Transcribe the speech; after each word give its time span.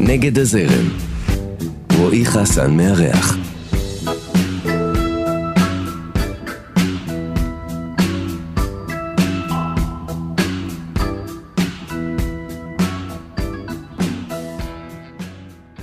נגד 0.00 0.38
הזרם. 0.38 0.88
רועי 1.96 2.24
חסן 2.24 2.76
מארח. 2.76 3.36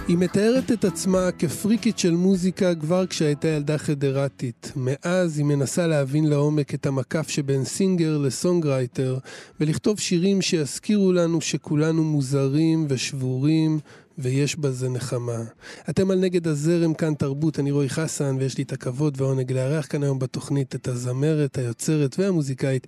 היא 0.07 0.17
מתארת 0.17 0.71
את 0.71 0.85
עצמה 0.85 1.29
כפריקית 1.39 1.99
של 1.99 2.11
מוזיקה 2.11 2.75
כבר 2.75 3.07
כשהייתה 3.07 3.47
ילדה 3.47 3.77
חדרתית. 3.77 4.71
מאז 4.75 5.37
היא 5.37 5.45
מנסה 5.45 5.87
להבין 5.87 6.29
לעומק 6.29 6.73
את 6.73 6.85
המקף 6.85 7.29
שבין 7.29 7.65
סינגר 7.65 8.17
לסונגרייטר, 8.17 9.17
ולכתוב 9.59 9.99
שירים 9.99 10.41
שיזכירו 10.41 11.11
לנו 11.11 11.41
שכולנו 11.41 12.03
מוזרים 12.03 12.85
ושבורים, 12.89 13.79
ויש 14.17 14.55
בזה 14.55 14.89
נחמה. 14.89 15.43
אתם 15.89 16.11
על 16.11 16.19
נגד 16.19 16.47
הזרם 16.47 16.93
כאן 16.93 17.13
תרבות, 17.13 17.59
אני 17.59 17.71
רועי 17.71 17.89
חסן, 17.89 18.35
ויש 18.39 18.57
לי 18.57 18.63
את 18.63 18.73
הכבוד 18.73 19.21
והעונג 19.21 19.51
לארח 19.51 19.85
כאן 19.89 20.03
היום 20.03 20.19
בתוכנית 20.19 20.75
את 20.75 20.87
הזמרת, 20.87 21.57
היוצרת 21.57 22.19
והמוזיקאית 22.19 22.87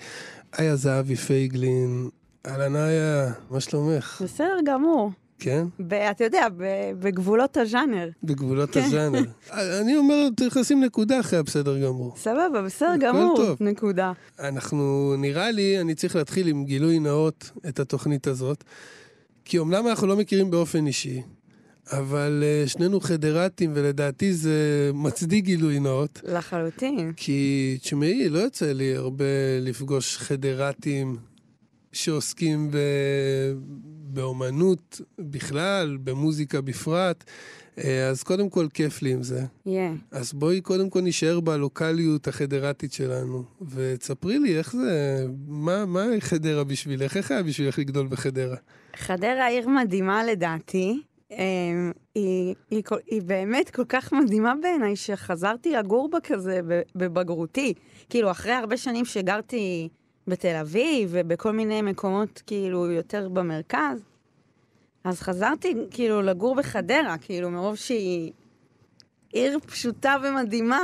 איה 0.59 0.75
זהבי 0.75 1.15
פייגלין. 1.15 2.09
אהלן 2.45 2.75
איה, 2.75 3.31
מה 3.49 3.59
שלומך? 3.59 4.21
בסדר 4.25 4.57
גמור. 4.65 5.11
כן? 5.39 5.65
ב- 5.79 5.93
אתה 5.93 6.23
יודע, 6.23 6.47
ב- 6.57 6.91
בגבולות 6.99 7.57
הז'אנר. 7.57 8.09
בגבולות 8.23 8.69
כן. 8.71 8.83
הז'אנר. 8.83 9.21
אני 9.81 9.97
אומר, 9.97 10.27
צריך 10.39 10.57
לשים 10.57 10.83
נקודה 10.83 11.19
אחרי 11.19 11.39
הבסדר 11.39 11.77
גמור. 11.79 12.13
סבבה, 12.17 12.61
בסדר 12.65 12.95
גמור. 12.99 13.35
טוב. 13.37 13.57
נקודה. 13.63 14.11
אנחנו, 14.39 15.15
נראה 15.17 15.51
לי, 15.51 15.81
אני 15.81 15.95
צריך 15.95 16.15
להתחיל 16.15 16.47
עם 16.47 16.65
גילוי 16.65 16.99
נאות 16.99 17.51
את 17.67 17.79
התוכנית 17.79 18.27
הזאת, 18.27 18.63
כי 19.47 19.57
אומנם 19.57 19.87
אנחנו 19.87 20.07
לא 20.07 20.17
מכירים 20.17 20.51
באופן 20.51 20.87
אישי, 20.87 21.21
אבל 21.91 22.43
uh, 22.43 22.69
שנינו 22.69 22.99
חדרתים, 22.99 23.71
ולדעתי 23.75 24.33
זה 24.33 24.91
מצדיק 24.93 25.45
גילוי 25.45 25.79
נאות, 25.79 26.21
לחלוטין. 26.23 27.13
כי 27.15 27.77
תשמעי, 27.81 28.29
לא 28.29 28.39
יוצא 28.39 28.71
לי 28.71 28.95
הרבה 28.95 29.25
לפגוש 29.61 30.17
חדרתים 30.17 31.17
שעוסקים 31.91 32.71
ב... 32.71 32.77
באומנות 34.13 35.01
בכלל, 35.19 35.97
במוזיקה 36.03 36.61
בפרט, 36.61 37.23
אה, 37.77 38.07
אז 38.07 38.23
קודם 38.23 38.49
כל 38.49 38.67
כיף 38.73 39.01
לי 39.01 39.13
עם 39.13 39.23
זה. 39.23 39.43
יהיה. 39.65 39.93
אז 40.11 40.33
בואי 40.33 40.61
קודם 40.61 40.89
כל 40.89 41.01
נשאר 41.01 41.39
בלוקאליות 41.39 42.27
החדרתית 42.27 42.93
שלנו, 42.93 43.43
ותספרי 43.69 44.39
לי 44.39 44.57
איך 44.57 44.75
זה, 44.75 45.25
מה, 45.47 45.85
מה 45.85 46.05
חדרה 46.19 46.63
בשבילך, 46.63 47.17
איך 47.17 47.31
היה 47.31 47.43
בשבילך 47.43 47.79
לגדול 47.79 48.07
בחדרה? 48.07 48.57
חדרה 48.97 49.47
עיר 49.47 49.69
מדהימה 49.69 50.23
לדעתי. 50.23 51.01
אמ, 51.31 51.91
היא, 52.15 52.55
היא, 52.71 52.83
היא 53.07 53.21
באמת 53.21 53.69
כל 53.69 53.85
כך 53.89 54.13
מדהימה 54.13 54.53
בעיניי, 54.61 54.95
שחזרתי 54.95 55.71
לגור 55.71 56.09
בה 56.09 56.19
כזה 56.19 56.59
בבגרותי. 56.95 57.73
כאילו, 58.09 58.31
אחרי 58.31 58.51
הרבה 58.51 58.77
שנים 58.77 59.05
שגרתי 59.05 59.89
בתל 60.27 60.55
אביב 60.61 61.09
ובכל 61.11 61.51
מיני 61.51 61.81
מקומות 61.81 62.41
כאילו 62.47 62.91
יותר 62.91 63.29
במרכז, 63.29 64.03
אז 65.03 65.21
חזרתי 65.21 65.73
כאילו 65.91 66.21
לגור 66.21 66.55
בחדרה, 66.55 67.15
כאילו, 67.21 67.49
מרוב 67.49 67.75
שהיא 67.75 68.31
עיר 69.33 69.59
פשוטה 69.65 70.15
ומדהימה. 70.23 70.81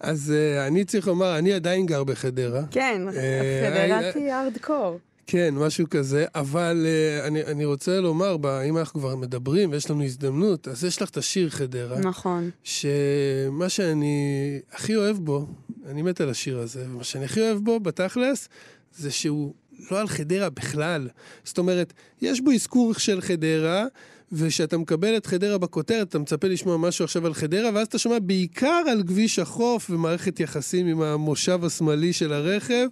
אז 0.00 0.32
uh, 0.32 0.66
אני 0.66 0.84
צריך 0.84 1.06
לומר, 1.06 1.38
אני 1.38 1.52
עדיין 1.52 1.86
גר 1.86 2.04
בחדרה. 2.04 2.62
כן, 2.70 3.02
אה, 3.08 3.70
חדרתי 3.70 4.30
הארדקור. 4.30 4.98
כן, 5.26 5.54
משהו 5.54 5.86
כזה, 5.90 6.24
אבל 6.34 6.86
uh, 6.86 7.26
אני, 7.26 7.42
אני 7.42 7.64
רוצה 7.64 8.00
לומר, 8.00 8.36
בה, 8.36 8.62
אם 8.62 8.78
אנחנו 8.78 9.00
כבר 9.00 9.16
מדברים 9.16 9.70
ויש 9.70 9.90
לנו 9.90 10.04
הזדמנות, 10.04 10.68
אז 10.68 10.84
יש 10.84 11.02
לך 11.02 11.10
את 11.10 11.16
השיר 11.16 11.50
חדרה, 11.50 11.98
נכון. 11.98 12.50
שמה 12.62 13.68
שאני 13.68 14.60
הכי 14.72 14.96
אוהב 14.96 15.16
בו, 15.16 15.46
אני 15.86 16.02
מת 16.02 16.20
על 16.20 16.30
השיר 16.30 16.58
הזה, 16.58 16.84
ומה 16.88 17.04
שאני 17.04 17.24
הכי 17.24 17.40
אוהב 17.40 17.58
בו, 17.58 17.80
בתכלס, 17.80 18.48
זה 18.96 19.10
שהוא 19.10 19.54
לא 19.90 20.00
על 20.00 20.08
חדרה 20.08 20.50
בכלל. 20.50 21.08
זאת 21.44 21.58
אומרת, 21.58 21.92
יש 22.22 22.40
בו 22.40 22.52
אזכור 22.52 22.94
של 22.94 23.20
חדרה, 23.20 23.86
וכשאתה 24.32 24.78
מקבל 24.78 25.16
את 25.16 25.26
חדרה 25.26 25.58
בכותרת, 25.58 26.08
אתה 26.08 26.18
מצפה 26.18 26.48
לשמוע 26.48 26.76
משהו 26.76 27.04
עכשיו 27.04 27.26
על 27.26 27.34
חדרה, 27.34 27.70
ואז 27.74 27.86
אתה 27.86 27.98
שומע 27.98 28.18
בעיקר 28.18 28.82
על 28.90 29.02
כביש 29.06 29.38
החוף 29.38 29.90
ומערכת 29.90 30.40
יחסים 30.40 30.86
עם 30.86 31.00
המושב 31.02 31.64
השמאלי 31.64 32.12
של 32.12 32.32
הרכב. 32.32 32.86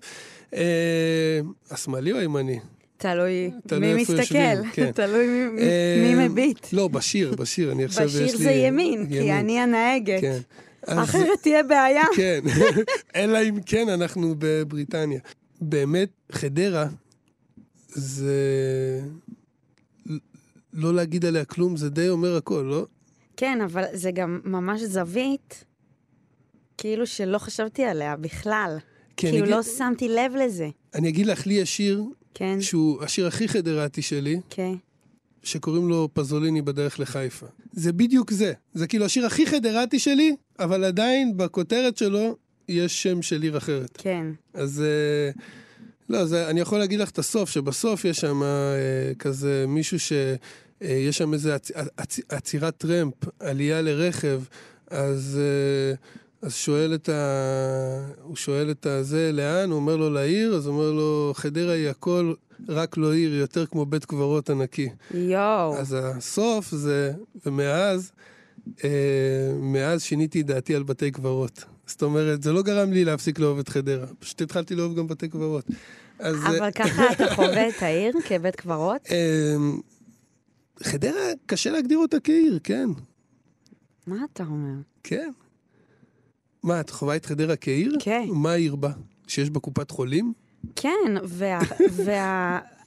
אה, 0.55 1.41
השמאלי 1.71 2.13
או 2.13 2.19
הימני? 2.19 2.59
תלוי 2.97 3.51
מי 3.81 3.95
מסתכל, 3.95 4.69
כן. 4.73 4.93
תלוי 4.93 5.27
מי- 5.27 5.61
אה, 5.63 6.15
מי 6.17 6.29
מביט. 6.29 6.67
לא, 6.73 6.89
בשיר, 6.89 7.35
בשיר, 7.35 7.73
אני 7.73 7.85
עכשיו 7.85 8.07
יש 8.07 8.15
לי... 8.17 8.25
בשיר 8.25 8.37
זה 8.39 8.51
ימין, 8.51 9.07
כי 9.09 9.33
אני 9.33 9.59
הנהגת. 9.61 10.21
כן. 10.21 10.39
אז- 10.87 10.99
אחרת 11.09 11.39
תהיה 11.43 11.63
בעיה. 11.63 12.03
כן, 12.17 12.41
אלא 13.17 13.39
אם 13.49 13.59
כן 13.67 13.89
אנחנו 13.89 14.35
בבריטניה. 14.39 15.21
באמת, 15.61 16.09
חדרה 16.33 16.87
זה... 17.89 19.01
לא 20.73 20.95
להגיד 20.95 21.25
עליה 21.25 21.45
כלום, 21.45 21.77
זה 21.77 21.91
די 21.91 22.09
אומר 22.09 22.37
הכל, 22.37 22.67
לא? 22.71 22.87
כן, 23.37 23.59
אבל 23.65 23.85
זה 23.93 24.11
גם 24.11 24.41
ממש 24.45 24.81
זווית, 24.81 25.65
כאילו 26.79 27.07
שלא 27.07 27.39
חשבתי 27.39 27.85
עליה 27.85 28.17
בכלל. 28.17 28.77
אני 28.79 29.15
כאילו 29.17 29.39
אגיד- 29.39 29.49
לא 29.55 29.63
שמתי 29.63 30.09
לב 30.09 30.33
לזה. 30.45 30.69
אני 30.95 31.09
אגיד 31.09 31.27
לך, 31.27 31.47
לי 31.47 31.55
יש 31.55 31.77
שיר, 31.77 32.05
כן, 32.35 32.61
שהוא 32.61 33.03
השיר 33.03 33.27
הכי 33.27 33.49
חדרתי 33.49 34.03
שלי, 34.03 34.41
כן. 34.51 34.73
שקוראים 35.43 35.89
לו 35.89 36.09
פזוליני 36.13 36.63
בדרך 36.63 37.01
לחיפה. 37.01 37.47
זה 37.73 37.93
בדיוק 37.93 38.31
זה. 38.31 38.53
זה 38.75 38.87
כאילו 38.87 39.05
השיר 39.05 39.27
הכי 39.27 39.47
חדרתי 39.47 39.99
שלי, 39.99 40.37
אבל 40.59 40.85
עדיין 40.85 41.37
בכותרת 41.37 41.97
שלו 41.97 42.37
יש 42.69 43.03
שם 43.03 43.23
של 43.23 43.43
עיר 43.43 43.57
אחרת. 43.59 43.97
כן. 43.99 44.27
אז 44.55 44.83
אה, 44.83 45.43
לא, 46.13 46.25
זה, 46.25 46.51
אני 46.51 46.61
יכול 46.61 46.79
להגיד 46.79 47.01
לך 47.01 47.11
את 47.11 47.19
הסוף, 47.19 47.51
שבסוף 47.51 48.05
יש 48.05 48.17
שם 48.17 48.43
אה, 48.43 49.15
כזה 49.19 49.65
מישהו 49.69 50.01
ש... 50.01 50.13
אה, 50.83 50.89
יש 50.89 51.19
שם 51.19 51.33
איזה 51.33 51.55
עצ, 51.55 51.71
עצ, 51.97 52.21
עצירת 52.29 52.77
טרמפ, 52.77 53.15
עלייה 53.41 53.83
לרכב, 53.83 54.43
אז, 54.91 55.41
אה, 55.41 55.95
אז 56.43 56.55
שואל 56.55 56.95
את 56.95 57.09
ה... 57.09 57.13
הוא 58.23 58.37
שואל 58.37 58.71
את 58.71 58.87
הזה, 58.87 59.31
לאן? 59.33 59.71
הוא 59.71 59.77
אומר 59.77 59.97
לו 59.97 60.11
לעיר, 60.11 60.55
אז 60.55 60.67
הוא 60.67 60.75
אומר 60.75 60.93
לו, 60.93 61.33
חדרה 61.37 61.73
היא 61.73 61.89
הכל, 61.89 62.35
רק 62.69 62.97
לא 62.97 63.13
עיר, 63.13 63.35
יותר 63.35 63.67
כמו 63.67 63.87
בית 63.87 64.05
קברות 64.05 64.51
ענקי. 64.51 64.89
יואו. 65.15 65.77
אז 65.77 65.97
הסוף 65.99 66.71
זה, 66.71 67.13
ומאז, 67.47 68.13
אה, 68.85 68.91
מאז 69.61 70.03
שיניתי 70.03 70.41
את 70.41 70.47
דעתי 70.47 70.75
על 70.75 70.83
בתי 70.83 71.11
קברות. 71.11 71.65
זאת 71.87 72.03
אומרת, 72.03 72.43
זה 72.43 72.53
לא 72.53 72.63
גרם 72.63 72.93
לי 72.93 73.05
להפסיק 73.05 73.39
לאהוב 73.39 73.59
את 73.59 73.69
חדרה, 73.69 74.07
פשוט 74.19 74.43
התחלתי 74.43 74.75
לאהוב 74.75 74.97
גם 74.97 75.07
בתי 75.07 75.29
קברות. 75.29 75.65
אז 76.23 76.35
אה, 76.45 76.59
אבל 76.59 76.71
ככה 76.71 77.13
אתה 77.13 77.27
חווה 77.37 77.69
את 77.69 77.83
העיר 77.83 78.15
כבית 78.25 78.57
קברות? 78.57 79.01
אה, 79.11 79.57
חדרה, 80.83 81.31
קשה 81.47 81.71
להגדיר 81.71 81.99
אותה 81.99 82.21
כעיר, 82.21 82.59
כן, 82.65 82.89
מה 84.07 84.17
אתה 84.33 84.43
אומר? 84.43 84.75
כן. 85.03 85.31
מה, 86.63 86.81
את 86.81 86.91
חווה 86.91 87.17
את 87.17 87.27
חדרה 87.27 87.57
כעיר? 87.57 87.97
כן. 88.01 88.25
מה 88.33 88.53
העיר 88.53 88.77
בה? 88.77 88.91
שיש 89.27 89.51
בה 89.51 89.61
קופת 89.61 89.91
חולים? 89.91 90.33
כן, 90.77 91.15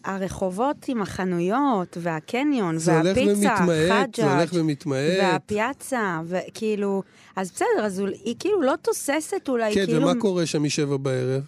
והרחובות 0.05 0.85
עם 0.89 1.01
החנויות, 1.01 1.97
והקניון, 2.01 2.77
זה 2.77 2.99
הולך 2.99 3.17
והפיצה, 3.17 3.55
ומתמעט, 3.59 4.15
זה 4.15 4.33
הולך 4.33 4.49
חג'אג', 4.49 4.61
ומתמעט. 4.61 4.97
והפיאצה, 5.19 6.21
וכאילו, 6.25 7.03
אז 7.35 7.51
בסדר, 7.51 7.85
אז 7.85 8.03
היא 8.23 8.35
כאילו 8.39 8.61
לא 8.61 8.73
תוססת 8.81 9.49
אולי, 9.49 9.73
כן, 9.73 9.85
כאילו, 9.85 10.01
ומה 10.01 10.21
קורה 10.21 10.45
שם 10.45 10.63
משבע 10.63 10.97
בערב? 10.97 11.43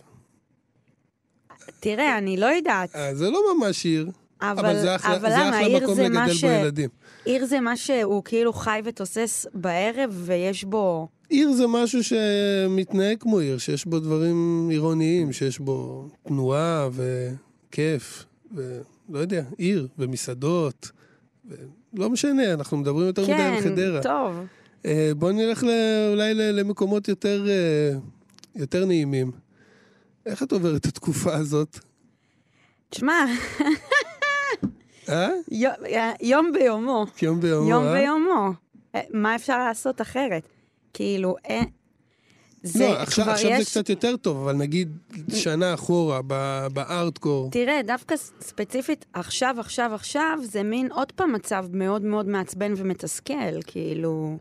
תראה, 1.80 2.18
אני 2.18 2.38
לא 2.38 2.46
יודעת, 2.46 2.96
אה, 2.96 3.16
זה 3.16 3.30
לא 3.30 3.42
ממש 3.56 3.86
עיר, 3.86 4.10
אבל, 4.42 4.66
אבל 4.66 4.82
זה 4.82 4.96
אחלה 4.96 5.16
אבל 5.16 5.30
זה 5.30 5.36
למה, 5.36 5.62
אחלה 5.62 5.80
מקום 5.80 5.96
זה 5.96 6.04
לגדל 6.04 6.34
ש... 6.34 6.44
בו 6.44 6.50
ילדים. 6.50 6.90
עיר 7.26 7.46
זה 7.46 7.60
מה 7.60 7.78
שהוא 7.78 8.24
כאילו 8.24 8.54
חי 8.54 8.80
ותוסס 8.84 9.46
בערב, 9.54 10.14
ויש 10.14 10.64
בו... 10.64 11.08
עיר 11.30 11.52
זה 11.52 11.68
משהו 11.68 12.04
שמתנהג 12.04 13.18
כמו 13.20 13.40
עיר, 13.40 13.58
שיש 13.58 13.86
בו 13.86 14.00
דברים 14.00 14.68
עירוניים, 14.72 15.34
שיש 15.34 15.60
בו 15.60 16.08
תנועה 16.28 16.90
וכיף, 16.92 18.26
ולא 18.56 19.20
יודע, 19.20 19.44
עיר 19.58 19.88
ומסעדות. 20.00 20.92
ו... 21.50 21.56
לא 21.94 22.10
משנה, 22.10 22.54
אנחנו 22.54 22.78
מדברים 22.78 23.08
יותר 23.08 23.24
מדי 23.24 23.34
על 23.34 23.62
כן, 23.62 23.70
חדרה. 23.70 24.04
טוב. 24.04 24.46
אה, 24.86 25.12
בואו 25.18 25.32
נלך 25.32 25.64
ל... 25.64 25.70
אולי. 26.12 26.34
למקומות 26.34 27.08
יותר, 27.08 27.46
אה, 27.50 27.98
יותר 28.56 28.86
נעימים. 28.86 29.32
איך 30.28 30.44
את 30.44 30.52
עוברת 30.52 30.82
את 30.82 30.86
התקופה 30.86 31.36
הזאת? 31.36 31.80
תשמע, 32.90 33.26
אה? 35.10 35.30
יום, 36.22 36.52
ביומו. 36.54 37.06
יום 37.22 37.42
ביומו, 37.42 37.70
יום 37.70 37.84
אה? 37.84 37.94
ביומו. 37.94 38.52
אה, 38.96 39.02
מה 39.14 39.36
אפשר 39.36 39.58
לעשות 39.58 40.02
אחרת? 40.02 40.44
כאילו, 40.94 41.36
אין... 41.46 41.66
זה 42.64 42.88
לא, 42.88 42.94
עכשיו, 42.94 43.30
עכשיו 43.30 43.52
יש... 43.52 43.60
זה 43.60 43.66
קצת 43.66 43.90
יותר 43.90 44.18
טוב, 44.18 44.38
אבל 44.38 44.56
נגיד 44.56 44.98
שנה 45.34 45.74
אחורה, 45.74 46.22
בארטקור. 46.74 47.52
תראה, 47.52 47.82
דווקא 47.88 48.16
ספציפית 48.42 49.06
עכשיו, 49.14 49.56
עכשיו, 49.60 49.92
עכשיו, 49.94 50.40
זה 50.44 50.64
מין 50.64 50.92
עוד 50.92 51.12
פעם 51.12 51.34
מצב 51.34 51.66
מאוד 51.72 52.02
מאוד 52.02 52.28
מעצבן 52.28 52.74
ומתסכל, 52.78 53.62
כאילו, 53.68 54.38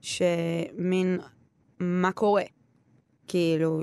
שמין, 0.00 1.18
מה 1.80 2.12
קורה? 2.12 2.42
כאילו, 3.30 3.80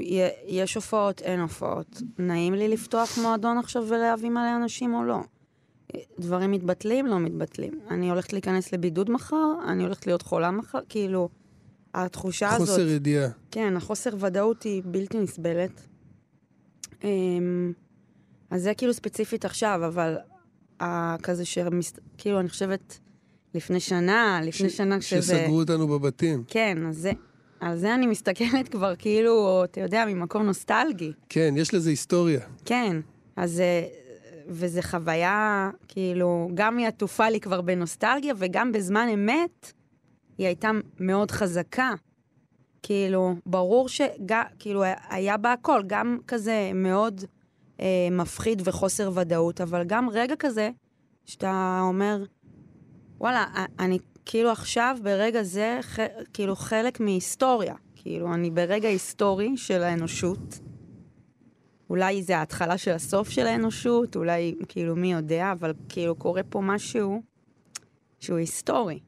יש 0.48 0.76
הופעות, 0.76 1.22
אין 1.22 1.40
הופעות. 1.40 2.02
נעים 2.20 2.54
לי 2.54 2.68
לפתוח 2.68 3.18
מועדון 3.18 3.58
עכשיו 3.58 3.84
ולהביא 3.88 4.30
מלא 4.30 4.56
אנשים 4.56 4.94
או 4.94 5.04
לא? 5.04 5.20
דברים 6.20 6.52
מתבטלים, 6.52 7.06
לא 7.06 7.20
מתבטלים. 7.20 7.80
אני 7.90 8.10
הולכת 8.10 8.34
להיכנס 8.34 8.74
לבידוד 8.74 9.12
מחר, 9.12 9.54
אני 9.68 9.84
הולכת 9.84 10.08
להיות 10.08 10.22
חולה 10.22 10.52
מחר, 10.52 10.80
כאילו, 10.90 11.30
התחושה 11.94 12.50
הזאת... 12.50 12.68
חוסר 12.68 12.88
ידיעה. 12.88 13.30
כן, 13.52 13.78
החוסר 13.78 14.10
ודאות 14.20 14.64
היא 14.64 14.82
בלתי 14.86 15.20
נסבלת. 15.20 15.88
אמ, 17.04 17.74
אז 18.50 18.62
זה 18.64 18.74
כאילו 18.74 18.94
ספציפית 18.94 19.46
עכשיו, 19.46 19.80
אבל 19.88 20.18
כזה 21.24 21.46
שמס... 21.46 21.94
כאילו, 22.18 22.40
אני 22.40 22.50
חושבת, 22.50 23.00
לפני 23.54 23.80
שנה, 23.80 24.42
לפני 24.44 24.70
ש- 24.70 24.78
שנה 24.78 25.00
כשזה... 25.00 25.22
שסגרו 25.38 25.60
אותנו 25.60 25.88
בבתים. 25.88 26.44
כן, 26.48 26.78
אז 26.90 26.98
זה... 26.98 27.12
על 27.60 27.78
זה 27.78 27.96
אני 27.96 28.08
מסתכלת 28.08 28.70
כבר 28.70 28.96
כאילו, 28.96 29.64
אתה 29.64 29.82
יודע, 29.82 30.06
ממקום 30.08 30.44
נוסטלגי. 30.44 31.12
כן, 31.30 31.54
יש 31.58 31.74
לזה 31.74 31.90
היסטוריה. 31.90 32.40
כן, 32.66 32.98
אז... 33.36 33.60
אה, 33.60 33.88
וזה 34.48 34.82
חוויה, 34.82 35.70
כאילו, 35.88 36.50
גם 36.54 36.78
היא 36.78 36.88
עטופה 36.88 37.30
לי 37.30 37.40
כבר 37.40 37.62
בנוסטלגיה, 37.62 38.34
וגם 38.38 38.72
בזמן 38.72 39.08
אמת, 39.14 39.74
היא 40.38 40.48
הייתה 40.48 40.72
מאוד 41.00 41.32
חזקה. 41.32 41.94
כאילו, 42.84 43.36
ברור 43.46 43.90
שכאילו, 43.90 44.84
היה 45.10 45.38
בה 45.38 45.54
הכל, 45.54 45.82
גם 45.88 46.18
כזה 46.28 46.72
מאוד 46.74 47.24
אה, 47.80 48.08
מפחיד 48.12 48.62
וחוסר 48.66 49.12
ודאות, 49.14 49.62
אבל 49.62 49.84
גם 49.84 50.10
רגע 50.10 50.36
כזה, 50.36 50.70
שאתה 51.26 51.80
אומר, 51.84 52.24
וואלה, 53.20 53.46
אני 53.80 54.00
כאילו 54.30 54.52
עכשיו, 54.52 54.98
ברגע 55.04 55.44
זה, 55.44 55.80
ח, 55.82 56.00
כאילו 56.34 56.56
חלק 56.56 57.00
מהיסטוריה. 57.00 57.76
כאילו, 57.96 58.34
אני 58.34 58.52
ברגע 58.52 58.88
היסטורי 58.88 59.58
של 59.58 59.84
האנושות. 59.84 60.60
אולי 61.90 62.24
זה 62.24 62.38
ההתחלה 62.38 62.78
של 62.78 62.92
הסוף 62.92 63.30
של 63.30 63.48
האנושות, 63.48 64.16
אולי, 64.16 64.56
כאילו, 64.68 64.96
מי 64.96 65.12
יודע, 65.14 65.52
אבל 65.52 65.74
כאילו 65.90 66.16
קורה 66.16 66.44
פה 66.44 66.62
משהו 66.62 67.22
שהוא 68.20 68.38
היסטורי. 68.38 69.00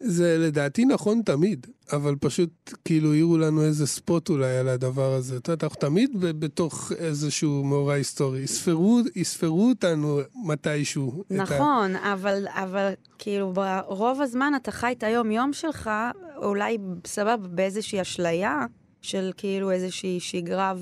זה 0.00 0.36
לדעתי 0.38 0.84
נכון 0.84 1.22
תמיד, 1.24 1.66
אבל 1.92 2.14
פשוט 2.20 2.50
כאילו 2.84 3.12
העירו 3.12 3.38
לנו 3.38 3.62
איזה 3.62 3.86
ספוט 3.86 4.28
אולי 4.28 4.56
על 4.56 4.68
הדבר 4.68 5.12
הזה. 5.12 5.36
את 5.36 5.48
יודעת, 5.48 5.64
אנחנו 5.64 5.80
תמיד 5.80 6.10
בתוך 6.20 6.92
איזשהו 6.98 7.64
מאורע 7.64 7.94
היסטורי. 7.94 8.40
יספרו, 8.40 9.00
יספרו 9.16 9.68
אותנו 9.68 10.18
מתישהו. 10.44 11.22
את 11.26 11.30
ה- 11.30 11.34
נכון, 11.34 11.96
אבל, 11.96 12.46
אבל 12.50 12.92
כאילו 13.18 13.52
ברוב 13.52 14.20
הזמן 14.20 14.52
אתה 14.56 14.70
חי 14.70 14.94
את 14.98 15.02
היום-יום 15.02 15.52
שלך, 15.52 15.90
אולי 16.36 16.78
סבבה 17.06 17.36
באיזושהי 17.48 18.00
אשליה 18.00 18.66
של 19.02 19.30
כאילו 19.36 19.70
איזושהי 19.70 20.20
שגרה 20.20 20.74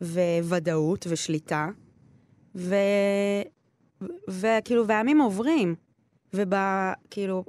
ו, 0.00 0.14
וודאות 0.44 1.06
ושליטה, 1.10 1.68
ו, 2.56 2.74
וכאילו, 4.28 4.86
והימים 4.86 5.20
עוברים. 5.20 5.74
וכאילו, 6.34 7.44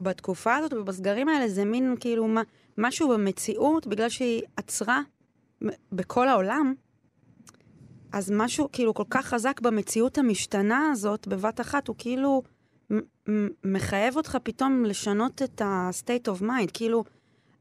בתקופה 0.00 0.56
הזאת 0.56 0.72
ובסגרים 0.72 1.28
האלה 1.28 1.48
זה 1.48 1.64
מין 1.64 1.94
כאילו 2.00 2.28
מה, 2.28 2.42
משהו 2.78 3.08
במציאות, 3.08 3.86
בגלל 3.86 4.08
שהיא 4.08 4.42
עצרה 4.56 5.00
בכל 5.92 6.28
העולם, 6.28 6.74
אז 8.12 8.30
משהו 8.30 8.68
כאילו 8.72 8.94
כל 8.94 9.04
כך 9.10 9.26
חזק 9.26 9.60
במציאות 9.60 10.18
המשתנה 10.18 10.90
הזאת 10.92 11.28
בבת 11.28 11.60
אחת, 11.60 11.88
הוא 11.88 11.96
כאילו 11.98 12.42
מחייב 13.64 14.16
אותך 14.16 14.38
פתאום 14.42 14.84
לשנות 14.84 15.42
את 15.42 15.60
ה-state 15.60 16.30
of 16.38 16.42
mind, 16.42 16.70
כאילו, 16.74 17.04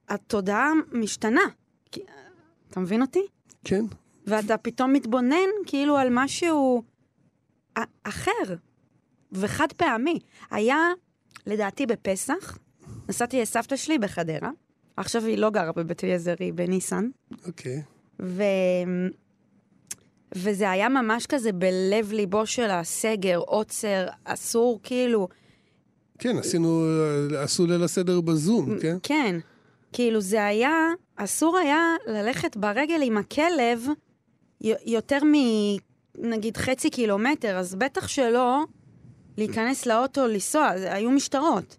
התודעה 0.10 0.72
משתנה. 0.92 1.42
כי- 1.92 2.02
אתה 2.69 2.80
מבין 2.80 3.02
אותי? 3.02 3.22
כן, 3.64 3.86
ואתה 4.28 4.58
פתאום 4.58 4.94
מתבונן 4.94 5.36
כאילו 5.66 5.98
על 5.98 6.08
משהו 6.12 6.84
א- 7.78 7.81
אחר 8.04 8.56
וחד 9.31 9.68
פעמי. 9.77 10.19
היה, 10.51 10.77
לדעתי, 11.45 11.85
בפסח, 11.85 12.57
נסעתי 13.09 13.41
לסבתא 13.41 13.75
שלי 13.75 13.97
בחדרה, 13.97 14.50
עכשיו 14.97 15.25
היא 15.25 15.38
לא 15.38 15.50
גרה 15.50 15.71
בבית 15.71 16.03
אליעזר, 16.03 16.35
היא 16.39 16.53
בניסן, 16.53 17.09
אוקיי. 17.47 17.81
ו... 18.21 18.44
וזה 20.35 20.71
היה 20.71 20.89
ממש 20.89 21.25
כזה 21.25 21.51
בלב 21.51 22.12
ליבו 22.12 22.45
של 22.45 22.69
הסגר, 22.69 23.38
עוצר, 23.38 24.07
אסור 24.24 24.79
כאילו, 24.83 25.27
כן, 26.19 26.38
עשינו, 26.38 26.83
עשו 27.38 27.65
ליל 27.65 27.83
הסדר 27.83 28.21
בזום, 28.21 28.80
כן? 28.80 28.97
כן, 29.03 29.35
כאילו 29.94 30.21
זה 30.21 30.45
היה, 30.45 30.73
אסור 31.15 31.57
היה 31.57 31.95
ללכת 32.07 32.57
ברגל 32.57 33.01
עם 33.03 33.18
הכלב 33.18 33.88
יותר 34.85 35.18
מנגיד 36.18 36.57
חצי 36.57 36.89
קילומטר, 36.89 37.57
אז 37.57 37.75
בטח 37.75 38.07
שלא 38.07 38.63
להיכנס 39.38 39.86
לאוטו, 39.86 40.28
לנסוע, 40.28 40.68
היו 40.68 41.12
משטרות. 41.12 41.78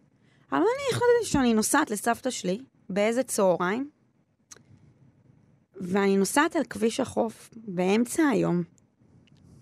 אבל 0.53 0.61
אני 0.61 0.85
החלטתי 0.91 1.25
שאני 1.25 1.55
נוסעת 1.55 1.91
לסבתא 1.91 2.31
שלי 2.31 2.59
באיזה 2.91 3.23
צהריים, 3.23 3.91
ואני 5.81 6.17
נוסעת 6.17 6.57
על 6.57 6.65
כביש 6.65 7.01
החוף 7.01 7.51
באמצע 7.55 8.23
היום, 8.23 8.63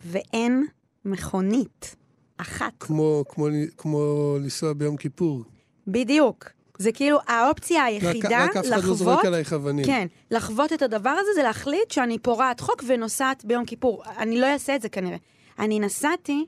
ואין 0.05 0.67
מכונית 1.05 1.97
אחת. 2.37 2.73
כמו, 2.81 3.25
כמו, 3.29 3.47
כמו 3.77 4.37
לנסוע 4.41 4.73
ביום 4.73 4.97
כיפור. 4.97 5.45
בדיוק. 5.87 6.51
זה 6.79 6.93
כאילו 6.93 7.19
האופציה 7.27 7.83
רק, 7.83 7.89
היחידה 7.89 8.45
רק 8.45 8.57
אף 8.57 8.65
אחד 8.65 8.71
לא 8.71 8.77
לחוות, 8.77 8.97
זורק 8.97 9.25
עלייך 9.25 9.53
אבנים. 9.53 9.85
כן, 9.87 10.07
לחוות 10.31 10.73
את 10.73 10.83
הדבר 10.83 11.11
הזה 11.11 11.31
זה 11.35 11.43
להחליט 11.43 11.91
שאני 11.91 12.19
פורעת 12.19 12.61
חוק 12.61 12.85
ונוסעת 12.87 13.45
ביום 13.45 13.65
כיפור. 13.65 14.03
אני 14.19 14.41
לא 14.41 14.47
אעשה 14.47 14.77
את 14.77 14.83
זה 14.83 14.89
כנראה. 14.89 15.17
אני 15.59 15.81
נסעתי 15.81 16.47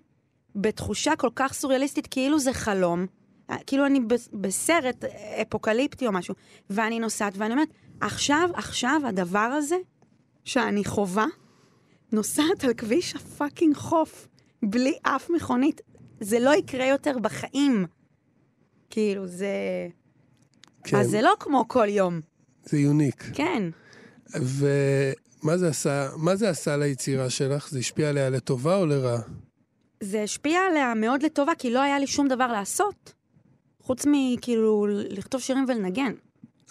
בתחושה 0.60 1.16
כל 1.16 1.30
כך 1.36 1.52
סוריאליסטית, 1.52 2.06
כאילו 2.06 2.38
זה 2.38 2.52
חלום, 2.52 3.06
כאילו 3.66 3.86
אני 3.86 4.00
בס- 4.00 4.28
בסרט 4.32 5.04
אפוקליפטי 5.42 6.06
או 6.06 6.12
משהו, 6.12 6.34
ואני 6.70 6.98
נוסעת 7.00 7.32
ואני 7.36 7.52
אומרת, 7.52 7.68
עכשיו, 8.00 8.50
עכשיו 8.54 9.00
הדבר 9.06 9.38
הזה 9.38 9.76
שאני 10.44 10.84
חווה, 10.84 11.26
נוסעת 12.12 12.64
על 12.64 12.74
כביש 12.74 13.14
הפאקינג 13.16 13.76
חוף, 13.76 14.28
בלי 14.62 14.94
אף 15.02 15.30
מכונית. 15.30 15.80
זה 16.20 16.38
לא 16.38 16.54
יקרה 16.54 16.86
יותר 16.86 17.18
בחיים. 17.18 17.86
כאילו, 18.90 19.26
זה... 19.26 19.48
כן, 20.84 20.96
אז 20.96 21.10
זה 21.10 21.22
לא 21.22 21.32
כמו 21.40 21.64
כל 21.68 21.86
יום. 21.88 22.20
זה 22.64 22.78
יוניק. 22.78 23.24
כן. 23.34 23.62
ומה 24.34 25.56
זה 25.56 25.68
עשה, 25.68 26.08
מה 26.16 26.36
זה 26.36 26.48
עשה 26.50 26.76
ליצירה 26.76 27.30
שלך? 27.30 27.68
זה 27.70 27.78
השפיע 27.78 28.08
עליה 28.08 28.30
לטובה 28.30 28.76
או 28.76 28.86
לרעה? 28.86 29.20
זה 30.00 30.22
השפיע 30.22 30.60
עליה 30.70 30.94
מאוד 30.94 31.22
לטובה, 31.22 31.52
כי 31.58 31.70
לא 31.70 31.80
היה 31.80 31.98
לי 31.98 32.06
שום 32.06 32.28
דבר 32.28 32.46
לעשות. 32.46 33.12
חוץ 33.82 34.06
מכאילו 34.06 34.86
לכתוב 34.88 35.40
שירים 35.40 35.64
ולנגן. 35.68 36.12